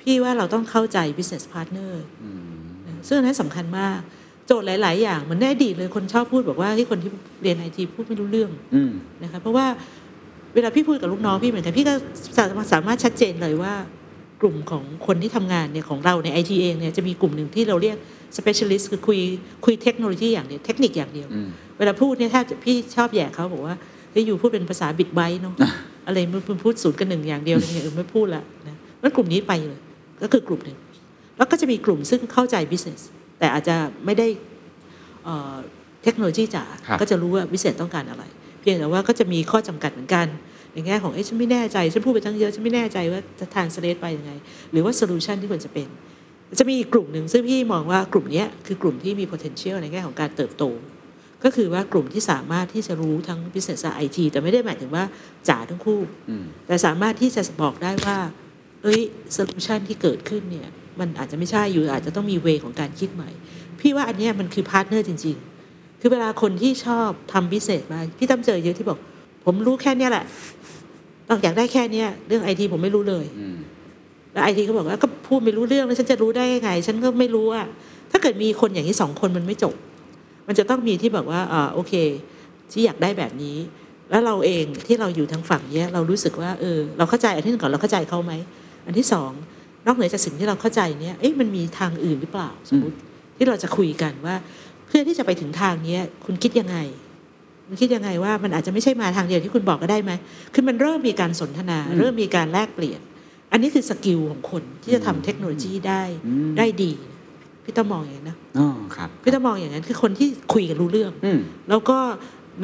[0.02, 1.92] พี่ว่าเราต้องเข้าใจ business partner
[2.88, 4.00] นะซึ่งอันนั้นสำคัญมาก
[4.48, 8.92] โจทย์หลาย ๆ อย่างเหมือนในอดีตเลยคนชอบพูดบอกว่าที่คนที่เรียนไอทีพูดไม่รู้เรื่องอืม
[9.24, 9.68] นะคะเพราะว่า
[10.56, 11.94] เวลาพี่พูดกับลูกน้องพี่เหมือนกันพี่ก็
[12.38, 13.74] สามารถสามารถชัดเจนเลยว่า
[14.42, 17.98] กลุ่มของคนที่ทำงานเนี่ยของเราในไอทีเองเนี่ยจะมีกลุ่มหนึ่งที่เราเรียก
[18.38, 19.20] specialist คือคุย
[19.66, 23.76] คุยเทคโนโลยีอย่างเดียวเทคนิคอย่างเดียวอืมเวลาพูดเนี่ยแทบจะพี่ชอบแย่เขาบอกว่า
[24.12, 25.56] เฮ้ยอยู่พูดเป็นภาษาบิดไบต์เนาะ
[26.08, 29.80] อะไรมึงพูดศูนย์กับหนึ่งอย่างเดียวอะไรเงี้ยเออไม่พูดละนะมันกลุ่มนี้ไปเลย
[30.22, 30.78] ก็คือกลุ่มหนึ่ง
[31.38, 33.02] แล้วก็จะมีกลุ่มซึ่งเข้าใจ business
[33.40, 34.28] แต่อาจจะไม่ได้
[35.26, 35.56] เอ่อ
[36.04, 38.24] เทคโนโลยีจ๋าครับก็จะรู้ว่า business ต้องการอะไร
[38.62, 40.28] เพียงแต่ว่าก็จะมีข้อจำกัดเหมือนกัน
[40.74, 44.32] ในแง่ของเอ้ฉันไม่แน่ใจ ฉันพูดไปทั้งเยอะ ฉันไม่แน่ใจว่าจะทางสเลตไปยังไง
[44.72, 45.88] หรือว่า solution ที่ควรจะเป็น
[46.60, 50.64] จะมีอีกกลุ่มหนึ่งซึ่งพี่มองว่ากลุ่มเนี้ยคือกลุ่มที่มี potential ในแง่ของการเติบโต
[51.44, 55.04] ก็คือว่ากลุ่มที่สามารถที่จะรู้ทั้ง business และ IT แต่ไม่ได้หมายถึงว่า
[55.50, 58.18] จ๋าทั้งคู่อืมแต่สามารถที่จะบอกได้ว่า
[58.84, 59.02] เอ้ย
[59.34, 60.68] solution ที่เกิดขึ้นเนี่ย
[61.00, 63.30] มันอาจจะไม่ใช่อยู่อาจจะต้องมี way ของการคิดใหม่
[63.80, 65.51] พี่ว่าอันเนี้ยมันคือ partner จริง ๆ
[66.02, 69.00] คือเวลาคนที่ชอบทำพิเศษมาพี่ตั้มเจอเยอะที่บอก
[69.46, 70.26] ผมรู้แค่เนี้ยแหละ
[71.30, 73.58] ต้องอยากได้แค่เนี้ยเรื่องไอทีผมไม่รู้เลยอืม
[74.34, 77.66] แล้วไอทีก็บอกว่าก็พูดไม่รู้เรื่องแล้วฉันจะรู้ได้ยังไง ฉันก็ไม่รู้อะ
[78.12, 79.76] ถ้าเกิดมีคนอย่างนี้สองคนมันไม่จบ
[80.48, 81.94] มันจะต้องมีที่แบบว่าอ่าโอเค
[82.72, 83.58] ที่อยากได้แบบนี้
[84.10, 88.34] แล้วเราเองที่เราอยู่ทางฝั่งเนี้ย เรารู้สึกว่าเออ เราเข้าใจอันที่หนึ่งก่อนเราเข้าใจเขาไหม
[88.86, 89.32] อันที่สอง
[89.86, 92.98] นอกเหนือจากสิ่งที่เราเข้าใจเนี้ยเอ๊ะมันมีทางอื่นหรือเปล่าสมมติ
[93.38, 94.36] ที่เราจะคุยกันว่า
[94.71, 96.78] เพื่อที่จะไปถึงทางเนี้ยคุณคิดยังไง
[97.68, 100.12] คุณคิดยังไงว่ามันอาจจะไม่ใช่มาทางเดียวที่คุณบอกก็ได้ไหม
[100.54, 103.02] คือมันเริ่มมีการสนทนา เริ่มมีการแลกเปลี่ยน
[103.52, 106.92] อันนี้คือ skill ของคนที่จะทำเทคโนโลยีได้อืมได้ดี
[107.64, 111.98] พี่ต้องมองอย่างนั้นนะอ๋อครับพี่ต้องมองอย่างนั้นคือคนที่คุยกันรู้เรื่องอืมแล้วก็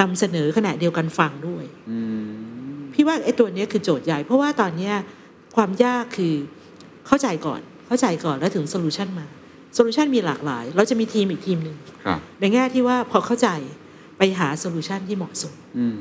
[0.01, 2.27] นำเสนอขณะเดียวกันฟังด้วยอืม
[2.93, 4.93] พี่ว่าไอ้ตัวเนี้ยคือโจทย์ใหญ่ เพราะว่าตอนเนี้ย
[5.55, 6.33] ความยากคือ
[7.07, 9.25] เข้าใจก่อนเข้าใจก่อนแล้วถึง solution มา
[9.73, 11.75] solution มีหลากหลาย เราจะมีทีมอีกทีมหนึ่ง
[12.05, 13.49] ครับในแง่ที่ว่าพอเข้าใจ
[14.17, 15.99] ไปหา solution ที่เหมาะสมอืม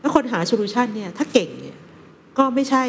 [0.00, 1.76] แล้วคนหา solution เนี่ยถ้าเก่งเนี่ย
[2.38, 2.82] ก็ไม่ใช่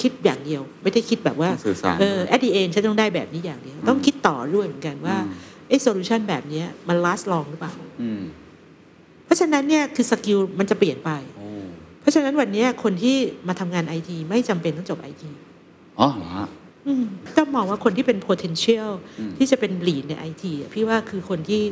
[0.00, 5.34] คิดอย่างเดียว ไม่ได้คิดแบบว่าต้องสื่อสารเออ at the end ฉันต้องได้แบบนี้อย่างเดียว ต้องคิดต่อด้วยเหมือนกันว่าอืม
[5.68, 8.22] ไอ้ solution แบบเนี้ยมัน last long หรือเปล่าอืม
[9.24, 11.48] เพราะฉะนั้นเนี่ยคือ skill มันจะเปลี่ยนไปโอ้
[12.00, 13.16] เพราะฉะนั้นวันเนี้ยคนที่
[13.48, 15.30] มาทำงานไอทีไม่จำเป็นต้องจบไอที
[15.98, 16.48] อ๋อเหรอฮะ
[17.36, 21.62] ต้องมองว่าคนที่เป็น potential อืมที่จะเป็น lead ในไอทีพี่ว่าคือคนที่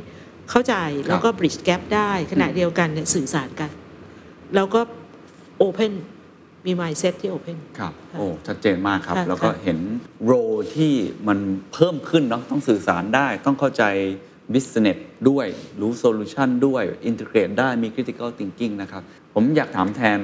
[0.51, 0.75] เข้าใจ
[1.09, 3.71] แล้วก็ bridge gap ได้ขณะเดียวกันเนี่ยสื่อสารกัน
[4.55, 4.81] แล้วก็
[5.67, 5.93] open
[6.67, 9.79] มี mindset ที่ open ครับค่ะโอ้ ชัดเจนมากครับค่ะแล้วก็ค่ะเห็น
[10.25, 10.33] โร
[10.77, 10.93] ที่
[11.29, 11.39] มัน
[11.73, 13.85] เพิ่มขึ้นเนาะต้องสื่อสารได้ ต้องเข้าใจ
[14.55, 14.99] business
[15.29, 15.47] ด้วย
[15.81, 19.03] รู้ solution ด้วย integrate ได้มี critical thinking นะครับ
[19.35, 20.19] ผมอยากถามแทน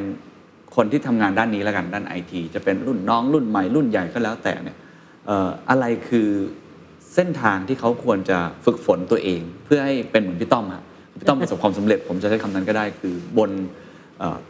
[0.76, 6.28] คนที่ทำงานด้านนี้แล้วกันด้าน IT จะเป็นรุ่นน้องรุ่นใหม่รุ่นใหญ่ก็แล้วแต่เนี่ยเอ่ออะไรคือ
[7.14, 10.82] เส้นทางที่เขาควรจะฝึกฝนตัวเอง เพื่อให้เป็นเหมือนพี่ต้อมอะ
[11.20, 13.50] พี่ต้อมประสบความสำเร็จ ผมจะใช้คำนั้นก็ได้คือบน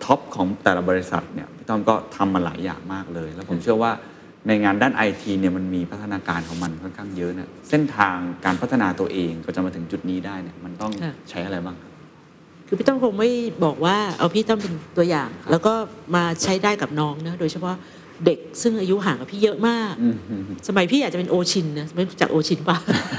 [0.05, 3.93] ท็อปของแต่ละบริษัทเนี่ยพี่ต้อมก็ทำมาหลายอย่างมากเลย แล้วผมเชื่อว่า
[4.49, 11.91] ในงานด้านไอทีเนี่ยมันมีพัฒนาการของมันค่อนข้างเยอะนะเส้นทางการพัฒนาตัวเองก็จะมาถึงจุดนี้ได้เนี่ยมันต้องค่ะใช้อะไรบ้างครับ
[12.67, 13.31] คือพี่ต้องคงไม่
[13.65, 15.75] บอกว่าเอาพี่ต้องเป็นตัวอย่าง แล้วก็
[16.17, 17.77] มาใช้ได้กับน้องนะโดยเฉพาะ
[18.27, 20.15] เด็กซึ่งอายุห่างกับพี่เยอะมากอืม
[20.69, 22.77] สมัยพี่อาจจะเป็นโอชินนะไม่รู้จักโอชินป่ะ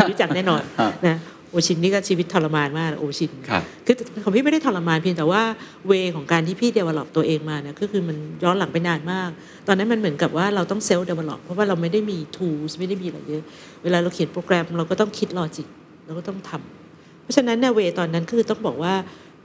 [0.09, 1.17] รู้จักแน่นอนครับนะ
[1.51, 5.41] โอชินนี่ก็ชีวิตทรมานมากโอชินครับคือของพี่ไม่ได้ทรมานเพียงแต่ว่า
[5.87, 9.29] way ของการที่พี่ develop ตัวเองมาเนี่ยก็คือมันย้อนหลังไปนานมาก
[9.67, 13.43] ตอนนั้นมันเหมือนกับว่าเราต้อง self develop เพราะว่าเราไม่ได้มี tools ไม่ได้มีอะไรเยอะ
[13.83, 15.67] เวลาเราเขียนโปรแกรมเราก็ต้องคิด logic
[16.05, 18.93] เราก็ต้องทำเพราะฉะนั้นเนี่ย way ตอนนั้นคือต้องบอกว่า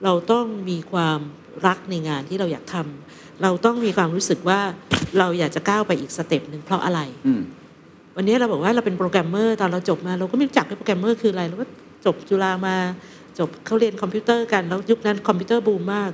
[0.04, 1.20] เราต้องมีความ
[1.66, 3.07] รักในงานที่เราอยากทำ
[3.42, 4.60] เราต้องมีความรู้สึกว่า
[5.18, 7.40] เราอยากจะก้าวไปอีก step หนึ่งเพราะอะไรอืม
[8.16, 11.66] วันนี้เราบอกว่าเราเป็นโปรแกรมเมอร์ตอนเราจบมา เราก็ไม่รู้จักว่าโปรแกรมเมอร์คืออะไรเราก็
[12.06, 12.76] จบจุฬามา
[13.38, 16.10] จบเขาเรียนคอมพิวเตอร์กันแล้วยุคนั้นคอมพิวเตอร์บูมมาก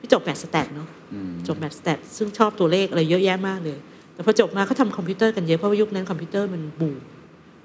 [0.00, 3.78] พี่จบ Math Stat เนาะอืมจบ Math Stat ซึ่งชอบตัวเลขอะไรเยอะแยะมากเลย
[4.14, 6.98] แต่พอจบมาเขาทำคอมพิวเตอร์กันเยอะเพราะว่ายุคนั้นคอมพิวเตอร์มันบูม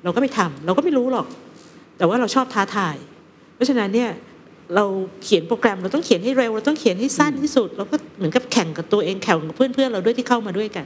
[0.04, 1.28] เราก็ไปทำเราก็ไม่รู้หรอก
[1.98, 2.96] แต่ว่าเราชอบท้าทาย
[3.56, 4.10] เพราะฉะนั้นเนี่ย
[4.76, 4.86] เรา
[5.24, 10.86] เขียนโปรแกรมเราต้องเขียนให้เร็ว เราต้องเขียนให้สั้นที่สุดเราก็เหมือนกับแข่งกับตัวเองแข่งกับเพื่อนๆเราด้วยที่เข้ามาด้วยกัน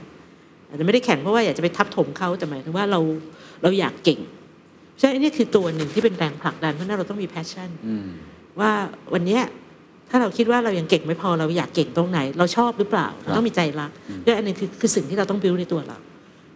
[0.68, 3.00] อาจจะไม่ได้แข่งเพราะว่าอยากจะไปทับถมเขาแต่หมายถึงว่าเรา
[3.62, 4.20] เราอยากเก่ง
[4.90, 8.06] เพราะฉะนั้นอันนี้คือตัวหนึ่งที่เป็นแรงผลักดันเพราะฉะนั้นเราต้องมี passion อืม
[8.60, 8.70] ว่า
[9.14, 9.42] วันเนี้ย
[10.10, 13.90] ถ้าเราคิดว่าเรายังเก่งไม่พอเราอยากเก่งตรงไหน เราชอบหรือเปล่าครับเราต้องมีใจรัก
[14.26, 15.98] ด้วยอันหนึงคือคือสิ่งที่เราต้องบิวในตัวเรา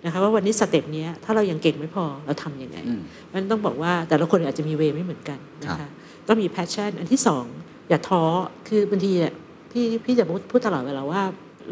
[0.05, 5.87] นะคะว่าวันนี้สเต็ปเนี้ยถ้าเรายังเก่งไม่พอเราทำยังไงอืมเพราะฉะนั้นต้องบอกว่าแต่ละคนอาจจะมีเวย์ไม่เหมือนกันนะครั
[6.27, 7.45] คะบต้องมี passion อันที่สอง
[7.89, 8.23] อย่าท้อ
[8.69, 9.35] คือบางทีเนี่ย
[9.73, 11.23] พี่พี่จะพูดพูดตลอดเวลาว่า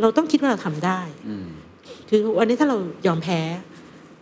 [0.01, 1.47] เราต้องคิดว่าเราทำได้อืม
[2.09, 2.77] คือวันนี้ถ้าเรา
[3.07, 3.41] ยอมแพ้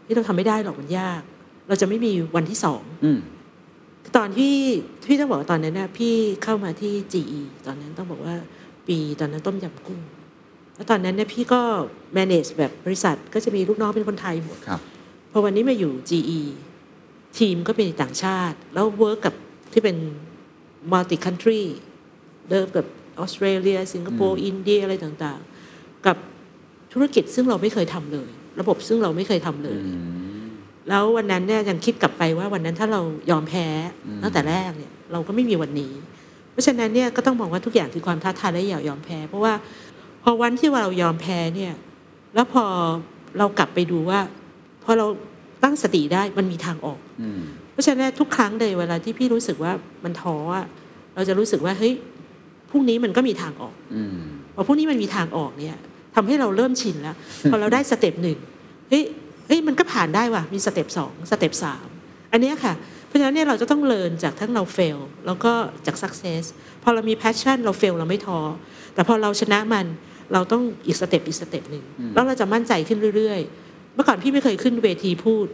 [0.07, 1.23] ที่เราทำไม่ได้หรอกมันยาก
[1.69, 3.21] เราจะไม่มีวันที่สองอืม
[4.17, 4.55] ตอนที่
[5.09, 6.15] พี่ต้องบอกว่าตอนนั้นนะพี่
[6.45, 8.35] เข้ามาที่ GE ตอนนั้นต้องบอกว่า
[8.89, 10.01] ปีตอนนั้นต้มยำกุ้ง
[10.75, 11.61] แล้วตอนนั้นเนี่ยพี่ก็
[12.17, 14.81] manage แบบบริษัทก็จะมีลูกน้องเป็นคนไทยหมดครับ
[15.33, 16.41] พอวันนี้มาอยู่ GE
[17.39, 19.35] ทีมก็เป็นต่างชาติ แล้ว work กับ
[19.73, 19.97] ที่เป็น
[20.93, 21.63] multi country
[22.51, 22.87] เดิมกับ
[23.19, 26.17] ออสเตรเลีย สิงคโปร์ อินเดียอะไรต่างๆ กับ
[26.93, 28.29] ธุรกิจซึ่งเราไม่เคยทำเลย
[28.61, 29.93] ระบบซึ่งเราไม่เคยทำเลยอื
[30.45, 30.47] ม
[30.89, 33.01] แล้ววันนั้นเนี่ยยังคิดกลับไปว่าวันนั้นถ้าเรา
[33.31, 33.67] ยอมแพ้
[34.07, 35.93] อืมตั้งแต่แรกเนี่ยเราก็ไม่มีวันนี้
[36.51, 39.53] เพราะฉะนั้นเนี่ยก็ต้องมองว่าทุกอย่างคือความท้าทายและอย่ายอมแพ้ เพราะว่า
[40.23, 41.73] พอวันที่ว่าเรายอมแพ้เนี่ย
[42.35, 42.65] แล้วพอ
[43.39, 44.21] เรากลับไปดูว่า
[44.85, 45.07] พอเรา
[45.63, 47.43] ตั้งสติได้มันมีทางออกอืม
[47.73, 49.73] เพราะฉะนั้นทุกครั้งเลยเวลาที่พี่รู้สึกว่า
[50.05, 50.67] มันท้ออะ
[51.15, 51.95] เราจะรู้สึกว่าเฮ้ย
[52.71, 54.17] พรุ่งนี้มันก็มีทางออกอืม
[54.55, 55.77] พอพวกนี้มันมีทางออกเนี่ย
[56.15, 57.17] ทำให้เราเริ่มชินแล้ว
[57.51, 58.39] พอเราได้สเต็ปหนึ่ง
[58.89, 59.03] เฮ้ย
[59.47, 61.87] เฮ้ยมันก็ผ่านได้ว่ะมี step สอง step สาม
[62.33, 62.75] อันเนี้ยค่ะ
[63.07, 65.53] เพราะฉะนั้นเนี่ยเราจะต้องเรียนจากทั้งเรา fail แล้วก็
[65.87, 66.43] จาก success
[66.83, 68.41] พอเรามี passion เรา fail เราไม่ท้อ
[68.95, 69.87] แต่พอเราชนะมัน
[70.33, 75.47] เราต้องอีก step อีก step หนึ่งแล้วเราจะมั่นใจขึ้นเรื่อยๆ เมื่อก่อนพี่ไม่เคยขึ้นเวทีพูด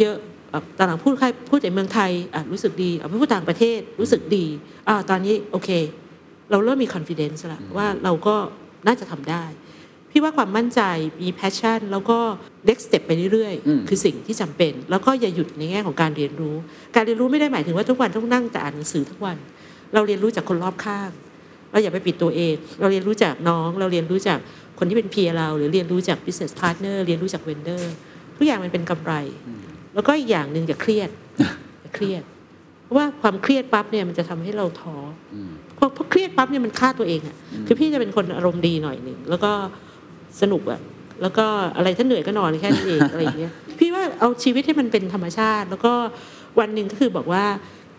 [0.00, 0.31] เยอะแบบ
[0.78, 4.46] ตอนหลังพูดใครพูดแต่เมืองไทยอะรู้สึกดีเอาไปพูดต่างประเทศรู้สึกดี
[4.88, 5.70] อ่าตอนนี้โอเค
[6.50, 8.36] เราเริ่มมี confidence แล้วว่าเราก็
[8.86, 9.44] น่าจะทำได้
[10.10, 10.80] พี่ว่าความมั่นใจ
[11.22, 12.18] มี passion แล้วก็
[12.68, 16.56] next step ไปเรื่อยอืมๆคือสิ่งที่จำเป็น แล้วก็อย่าหยุดในแง่ของการเรียนรู้
[16.94, 19.36] การเรียนรู้ไม่ได้หมายถึงว่าทุกวันต้องนั่งแต่อ่านหนังสือทุกวัน
[19.94, 21.10] เราเรียนรู้จากคนรอบข้าง
[21.70, 24.38] เราอย่าไปปิดตัวเอง เราเรียนรู้จากน้อง เราเรียนรู้จาก
[24.78, 27.82] คนที่เป็นเพียเรา หรือเรียนรู้จาก business partner เรียนรู้จาก vendor
[28.36, 29.12] ทุกอย่างมันเป็นกำไร
[29.94, 31.10] แล้วก็อีกอย่างหนึ่งอย่าเครียด
[31.82, 32.22] อย่าเครียด
[32.82, 34.96] เพราะว่าความเครียดปั๊บเนี่ยมันจะทำให้เราท้อ
[35.34, 35.36] อ
[35.78, 37.36] พอพอเครียดปั๊บเนี่ยมันฆ่าตัวเองอะ
[37.66, 39.52] คือพี่จะเป็นคนอารมณ์ดีหน่อยหนึ่งแล้วก็
[40.40, 40.80] สนุกอะ
[41.22, 45.92] แล้วก็อะไรถ้าเหนื่อยก็นอนแค่นั้นเองอะไรอย่างเงี้ยพี่ว่าเอาชีวิตให้มันเป็นธรรมชาติ แล้วก็
[46.60, 47.44] วันหนึ่งก็คือบอกว่า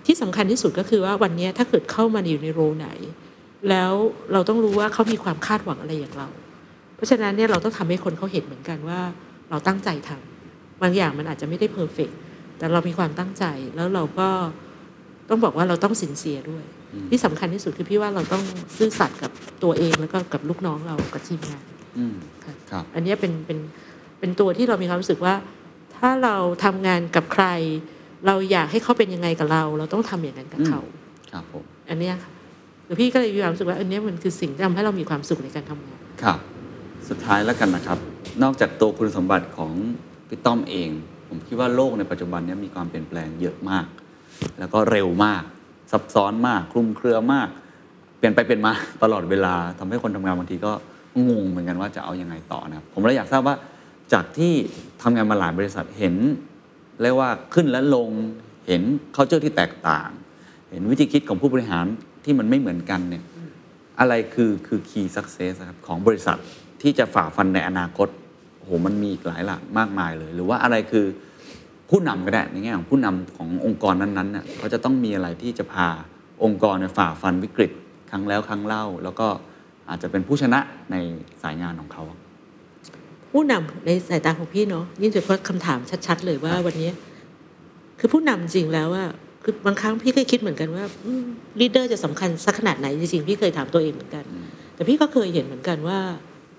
[0.06, 2.88] ที่สำคัญที่สุดก็คือว่าวันเนี้ยถ้าเกิดเข้ามาอยู่ในโรไหน
[3.70, 3.94] แล้ว
[4.34, 6.28] เราต้องรู้ว่าเขามีความคาดหวังอะไรอย่างเรา
[6.96, 9.00] เพราะฉะนั้นเนี่ยเราต้องทำให้คนเขาเห็นเหมือนกันว่า
[9.50, 10.33] เราตั้งใจทำ
[10.82, 12.10] บางอย่างมันอาจจะไม่ได้เพอร์เฟก
[12.58, 13.44] แต่เรามีความตั้งใจ
[13.76, 14.30] แล้วเราก็
[15.30, 16.64] ต้องบอกว่าเราต้องสินเสียด้วย
[17.10, 18.44] ที่สำคัญที่สุดคือพี่ว่าเราต้อง
[18.78, 19.32] ซื่อสัตย์กับ
[19.64, 21.64] ตัวเองแล้วก็กับลูกน้องเรากับทีมงาน
[21.98, 23.60] อืมค่ะครับอันเนี้ยเป็นเป็น
[24.20, 25.34] เป็นตัวที่เรามีความรู้สึกว่า
[25.98, 27.46] ถ้าเราทำงานกับใคร
[28.28, 30.80] เราอยากให้เขาเป็นยังไงกับเรา เราต้องทำอย่างนั้นกับเขา
[31.32, 32.32] ครับผมอันเนี้ยค่ะ
[32.86, 36.40] แต่พี่ก็เลยมีความรู้สึกว่าอันเนี้ยมันคือสิ่งที่ทำให้เรามีความสุขในการทำงานครับ
[37.10, 37.98] สุดท้ายแล้วกันนะครับ
[38.44, 39.72] นอกจากตัวคุณสมบัติของ
[40.28, 40.90] พี่ต้อมเอง
[41.30, 43.86] ผมคิดว่าโลกในปัจจุบันนี้มีความเปลี่ยนแปลงเยอะมาก
[44.60, 45.44] แล้วก็เร็วมาก
[45.92, 47.48] ซับซ้อนมาก คลุมเครือมาก
[48.18, 50.72] เปลี่ยนไปเปลี่ยนมาตลอดเวลาทำให้คนทำงานบางทีก็
[51.30, 53.56] งงเหมือนกันว่าจะเอาอยัางไงต่อนะครับผมเลยอยากทราบว่า
[54.14, 54.54] จากที่
[55.02, 56.16] ทำงานมาหลายบริษัทเห็น
[57.02, 58.10] เรียกว่าขึ้นและลง
[58.68, 58.82] เห็น
[59.16, 60.10] culture ที่แตกต่าง
[60.72, 61.86] เห็นวิธีคิดของผู้บริหาร
[62.26, 63.24] ที่มันไม่เหมือนกันเนี่ย
[64.00, 66.38] อะไรคือคือ key success ครับของบริษัท
[66.82, 68.08] ที่จะฝ่าฟันในอนาคต
[68.64, 71.05] โอ้โหมันมีอีกหลายหลากมากมายเลย หรือว่าอะไรคือ
[71.89, 75.88] ผู้นำก็ได้ในแง่ของผู้นำขององค์กรนั้นๆเนี่ยเขาจะต้องมีอะไรที่จะพา
[76.43, 77.72] องค์กรเนี่ยฝ่าฟันวิกฤต
[78.11, 79.28] ครั้งแล้วครั้งเล่า แล้วก็
[79.89, 80.59] อาจจะเป็นผู้ชนะ
[80.91, 80.95] ใน
[81.43, 82.03] สายงานของเขา
[83.32, 86.89] ผู้นำในสายตาของพี่เนาะนี่จะเพราะคำถามชัด ๆ เลยว่าวันนี้
[87.99, 89.05] คือผู้นำจริงแล้วว่า
[89.43, 90.84] คือบางครั้งพี่ก็คิดเหมือนกันว่า
[91.59, 94.24] ลีดเดอร์จะสำคัญสักขนาดไหนจริงๆพี่เคยถามตัวเองเหมือนกัน
[94.76, 95.99] แต่พี่ก็เคยเห็นเหมือนกันว่า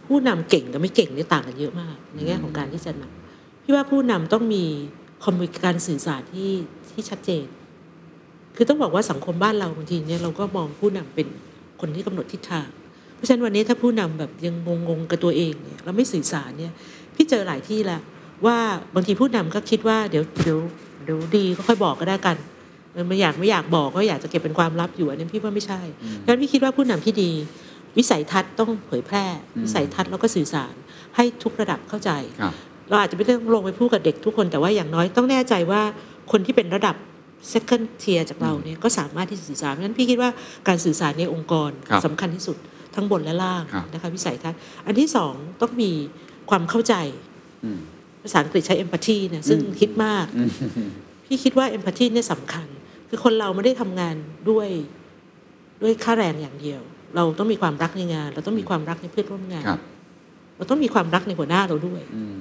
[0.07, 4.65] ผู้นำเก่งกับไม่เก่งนี่ต่างกันเยอะมาก ในแง่ของการที่จะนำพี่ว่าผู้นำต้องมี
[5.25, 6.51] คอมมิการสื่อสารที่
[6.91, 7.47] ที่ชัดเจน
[8.57, 11.27] คือต้องบอกว่าสังคมบ้านเราบางทีเนี่ยเราก็มองผู้นำเป็น
[11.81, 12.69] คนที่กำหนดทิศทาง
[13.17, 14.55] เพราะฉะนั้นวันนี้ถ้าผู้นำแบบยัง
[14.89, 16.73] งงๆกับตัวเองเนี่ยเราไม่สื่อสารเนี่ย
[17.15, 18.01] พี่เจอหลายที่แล้ว
[18.47, 18.59] ว่า
[18.95, 20.59] บางทีผู้นำก็คิดว่าเดี๋ยวเดี๋ยว
[21.05, 22.37] เดี๋ยวดีก็ค่อยบอกก็ได้กัน
[22.93, 25.81] เออไม่อยากไม่อยากบอกก็อยากจะเก็บเป็นความลับอยู่อันนี้พี่ว่าไม่ใช่
[26.23, 27.31] ดังนั้นพี่คิดว่าผู้นำที่ดี
[27.99, 29.25] วิสัยทัศน์ต้องเผยแพร่
[29.63, 30.75] วิสัยทัศน์แล้วก็สื่อสาร
[31.17, 32.53] ให้ทุกระดับเข้าใจครับ
[32.89, 35.83] เราอาจจะไม่ต้องลงไปพูดกับเด็กทุกคนแต่ว่าอย่างน้อยต้องแน่ใจว่า
[36.31, 36.97] คนที่เป็นระดับ
[37.53, 40.31] second tier จากเราเนี่ยก็สามารถที่จะสื่อสารเพราะฉะนั้นพี่คิดว่า
[40.69, 42.57] การสื่อสารในองค์กรครับสำคัญที่สุด
[42.95, 45.93] ทั้งบนและล่างครับนะคะวิสัยทัศน์อันที่สองต้องมี
[46.51, 46.95] ความเข้าใจ
[47.65, 47.79] อืม
[48.23, 50.51] ภาษาอังกฤษใช้ empathy เนี่ยซึ่งอืมคิดมากอืม
[51.25, 52.67] พี่คิดว่า empathy เนี่ยสำคัญ
[53.09, 54.17] คือคนเราไม่ได้ทำงาน
[54.51, 54.69] ด้วย
[55.83, 56.81] ด้วยค่าแรงอย่างเดียว
[57.17, 59.81] เราต้องมีความรักในงาน เราต้องมีความรักในเพื่อนร่วมงานครับ
[60.57, 62.37] เราต้องมีความรักในหัวหน้าเราด้วยอืม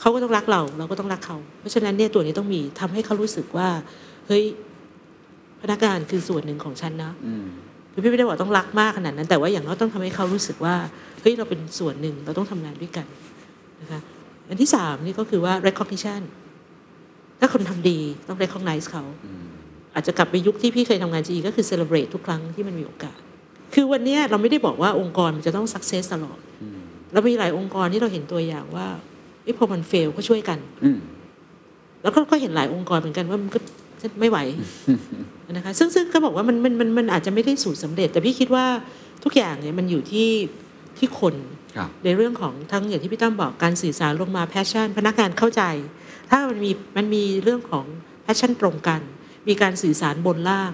[0.00, 3.68] เขาก็ต้องรักเราเราก็ต้องรักเขา เพราะฉะนั้นเนี่ยตัวนี้ต้องมีทำให้เขารู้สึกว่า
[4.26, 4.44] เฮ้ย
[5.62, 7.44] พนักงานคือส่วนหนึ่งของฉันนะอืม
[7.92, 10.74] คือพี่ไม่ได้บอกต้องรักมากขนาดนั้น แต่ว่าอย่างน้อยต้องทำให้เขารู้สึกว่า
[11.20, 13.06] เฮ้ยเราเป็นส่วนหนึ่งเราต้องทำงานด้วยกัน
[13.80, 14.00] นะคะ
[14.48, 16.22] อันที่สามนี่ก็คือว่า recognition
[17.40, 17.98] ถ้าคนทำดี
[18.28, 19.42] ต้อง recognize เขาอืม
[19.94, 23.18] อาจจะกลับไปยุคที่พี่เคยทำงานจีก็คือ celebrate ทุกครั้งที่มันมีโอกาส
[23.74, 26.78] คือวันเนี้ยเราไม่ได้บอกว่าองค์กรมันจะต้อง success ตลอดอืม
[27.12, 28.86] เรามีหลายองค์กรที่เราเห็นตัวอย่างว่า
[29.42, 30.98] เอ้ยพอมัน fail ก็ช่วยกันอืม
[32.02, 33.58] แล้วก็ก็เห็นหลายองค์กรเหมือนกันว่ามันก็
[34.20, 34.38] ไม่ไหว
[35.52, 38.66] นะคะซึ่งซึ่งก็บอกว่ามันมันมันมันอาจจะไม่ได้สูตรสำเร็จ แต่พี่คิดว่า
[39.24, 40.28] ทุกอย่างเนี่ยมันอยู่ที่
[40.98, 41.34] ที่คน
[41.76, 45.62] ครับในเรื่องของทั้งอย่างที่พี่ตั้มบอกการสื่อสารลงมา passion พนักงานเข้าใจ
[46.30, 47.84] ถ้ามันมีมันมีเรื่องของ
[48.22, 49.00] passion ตรงกัน
[49.48, 50.72] มีการสื่อสารบนล่าง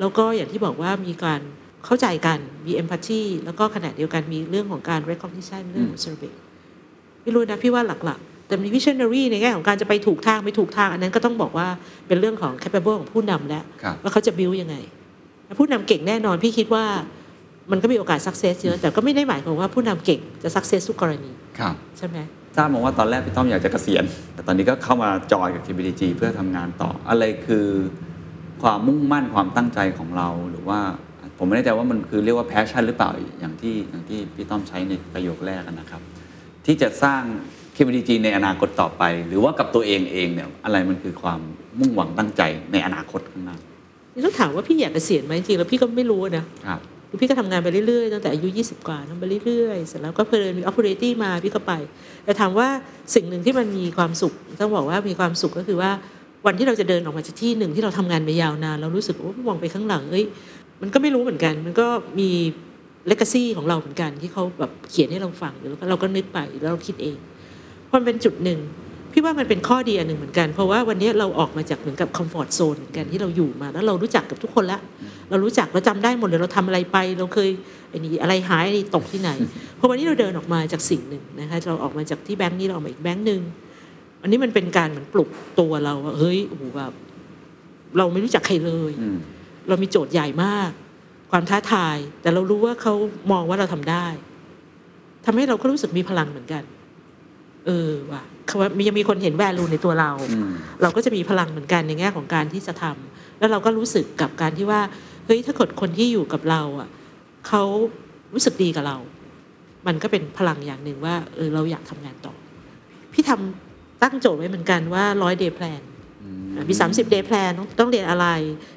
[0.00, 1.40] แล้วก็อย่างที่บอกว่ามีการ
[1.86, 6.34] เข้าใจกันมี empathy แล้วก็ขณะเดียวกันมีเรื่องของการ recognition เรื่องของ survey
[7.22, 11.68] ไม่รู้นะพี่ว่าหลักๆ แต่มี visionary ในแง่ของการจะไปถูกทางไม่ถูกทาง อันนั้นก็ต้องบอกว่า
[12.08, 14.76] เป็นเรื่องของ capable ของผู้นำแล้วครับว่าเขาจะ build ยังไง
[15.58, 16.84] ผู้นำเก่งแน่นอนพี่คิดว่า
[17.70, 22.18] มันก็มีโอกาส success เยอะ แต่ก็ไม่ได้หมายความว่าผู้นำเก่งจะ success ทุกกรณีครับใช่ไหม
[22.56, 24.04] ทราบมาว่าตอนแรกพี่ต้อมอยากจะเกษียณ
[24.34, 27.66] แต่ตอนนี้ก็เข้ามาจอยกับ KBDG เพื่อทำงานต่อ อะไรคือ
[28.62, 30.80] ความมุ่งมั่นความตั้งใจของเราหรือว่า
[31.38, 33.10] ผมไม่แน่ใจว่ามันคือเรียกว่าแพชชั่นหรือเปล่า
[33.40, 36.02] อย่างที่อย่างที่พี่ต้อมใช้ในประโยคแรกอะนะครับ
[36.66, 37.22] ที่จะสร้าง
[37.76, 41.40] KBDG ในอนาคตต่อไป หรือว่ากับตัวเองเองเนี่ยอะไรมันคือความ
[41.78, 43.56] มุ่งหวังตั้งใจในอนาคตข้างหน้า
[44.14, 51.72] นี่ต้องถามว่าพี่อยากเกษียณไหมจริงๆแล้วพี่ก็ไม่รู้นะครับคือพี่ก็ทำงานไปเรื่อยๆตั้งแต่อายุ 20 กว่าทำไปเรื่อยๆ เสร็จแล้วก็เพลินมี opportunity มาพี่ก็ไป
[52.24, 52.68] แต่ถามว่า
[53.14, 55.90] สิ่งหนึ่งที่มันมีความสุข ต้องบอกว่ามีความสุขก็คือว่า
[56.46, 60.24] วันที่เราจะเดินออกมาจากที่หนึ่งที่เราทำงานมายาวนานเรารู้สึกว่ามองไปข้างหลังเอ้ย
[60.82, 61.86] มันก็ไม่รู้เหมือนกัน มันก็
[62.20, 62.30] มี
[63.10, 67.16] legacy ของเราเหมือนกัน ที่เขาแบบเขียนให้เราฟังแล้วเราก็นึกไปแล้วเราคิดเอง
[67.88, 68.60] พรมันเป็นจุดหนึ่ง
[69.12, 74.80] พี่ว่ามันเป็นข้อดีอันหนึ่งเหมือนกัน เพราะว่าวันนี้เราออกมาจากเหมือนกับคอมฟอร์ทโซนเหมือนกันที่เราอยู่มาแล้วเรารู้จักกับทุกคนล้ว
[75.30, 77.50] เรารู้จักเราจำได้หมดเลยเราทำอะไรไป เราเคย
[77.90, 79.30] ไอ้นี่อะไรหายอะไรตกที่ไหน
[79.76, 83.40] เพราะวันนี้เราเดินออกมาจากสิ่งหนึ่งนะคะเราออกมาจากที่แบงค์นี้เราออกมาอีกแบงค์หนึ่ง
[84.22, 85.28] อันนี้มันเป็นการเหมือนปลุก
[85.60, 86.92] ตัวเราว่าเฮ้ยโอ้โหแบบ
[87.98, 88.92] เราไม่รู้จักใครเลย
[89.68, 90.70] เรามีโจทย์ใหญ่มาก
[91.30, 92.94] ความท้าทาย แต่เรารู้ว่าเขา
[93.32, 94.06] มองว่าเราทำได้
[95.24, 96.62] ทำให้เราก็รู้สึกมีพลังเหมือนกัน
[97.66, 100.52] เออว่ะเขาว่ายังมีคนเห็นแวลูในตัวเราอืม
[100.82, 104.80] เราก็จะมีพลังเหมือนกันในแง่ของการที่จะทำแล้วเราก็รู้สึกกับการที่ว่า
[105.26, 106.88] เฮ้ยถ้าเกิดคนที่อยู่กับเราอะ
[107.48, 107.62] เขา
[108.34, 108.96] รู้สึกดีกับเรา
[109.86, 112.34] มันก็เป็นพลังอย่างหนึ่งว่าเออเราอยากทำงานต่อ
[113.12, 115.82] พี่ทำตั้งโจทย์ไว้เหมือนกันว่าร้อยเดย์แพลน
[116.68, 118.26] มี 30 day plan ต้องต้องเรียนอะไร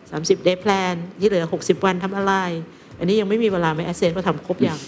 [0.01, 2.33] 30 day plan ที่เหลือ 60 วันทำอะไร
[2.99, 4.79] อันนี้ยังไม่มีเวลาไม่ assess ว่าทำครบยัง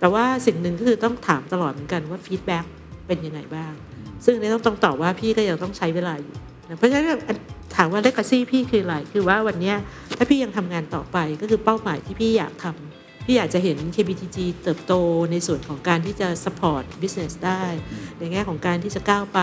[0.00, 2.64] แต่ว่าสิ่งหนึ่งก็คือต้องถามตลอดเหมือนกันว่า feedback
[3.06, 3.72] เป็นยังไงบ้าง
[4.24, 6.34] ซึ่งอันนี้ต้องต้องตอบว่าพี่ก็ยังต้องใช้เวลาอยู่
[6.68, 7.36] นะเพราะฉะนั้นอัน
[7.76, 9.76] ถามว่าเลก a ซี่พี่คืออะไร คือว่าวันเนี้ย
[10.16, 12.95] ถ้าพี่ยังทำงานต่อไปก็คือเป้าหมายที่พี่อยากทำ
[13.28, 14.92] พี่อยากจะเห็น KBTG เติบโต
[15.30, 17.64] ในส่วนของการที่จะ support business ได้
[18.18, 19.40] ในแง่ของการที่จะก้าวไป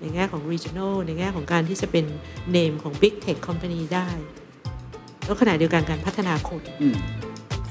[0.00, 2.04] ในแง่ของ regional ในแง่ของการที่จะเป็น
[2.56, 4.08] name ของ big tech company ได้
[5.24, 6.96] แล้วขณะเดียวกันการพัฒนาคนอืม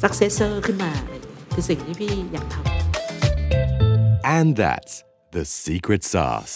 [0.03, 4.93] successor ขึ้นมาอะไรอย่างเงี้ยคือสิ่งที่พี่อยากทำ And that's
[5.35, 6.55] the secret sauce.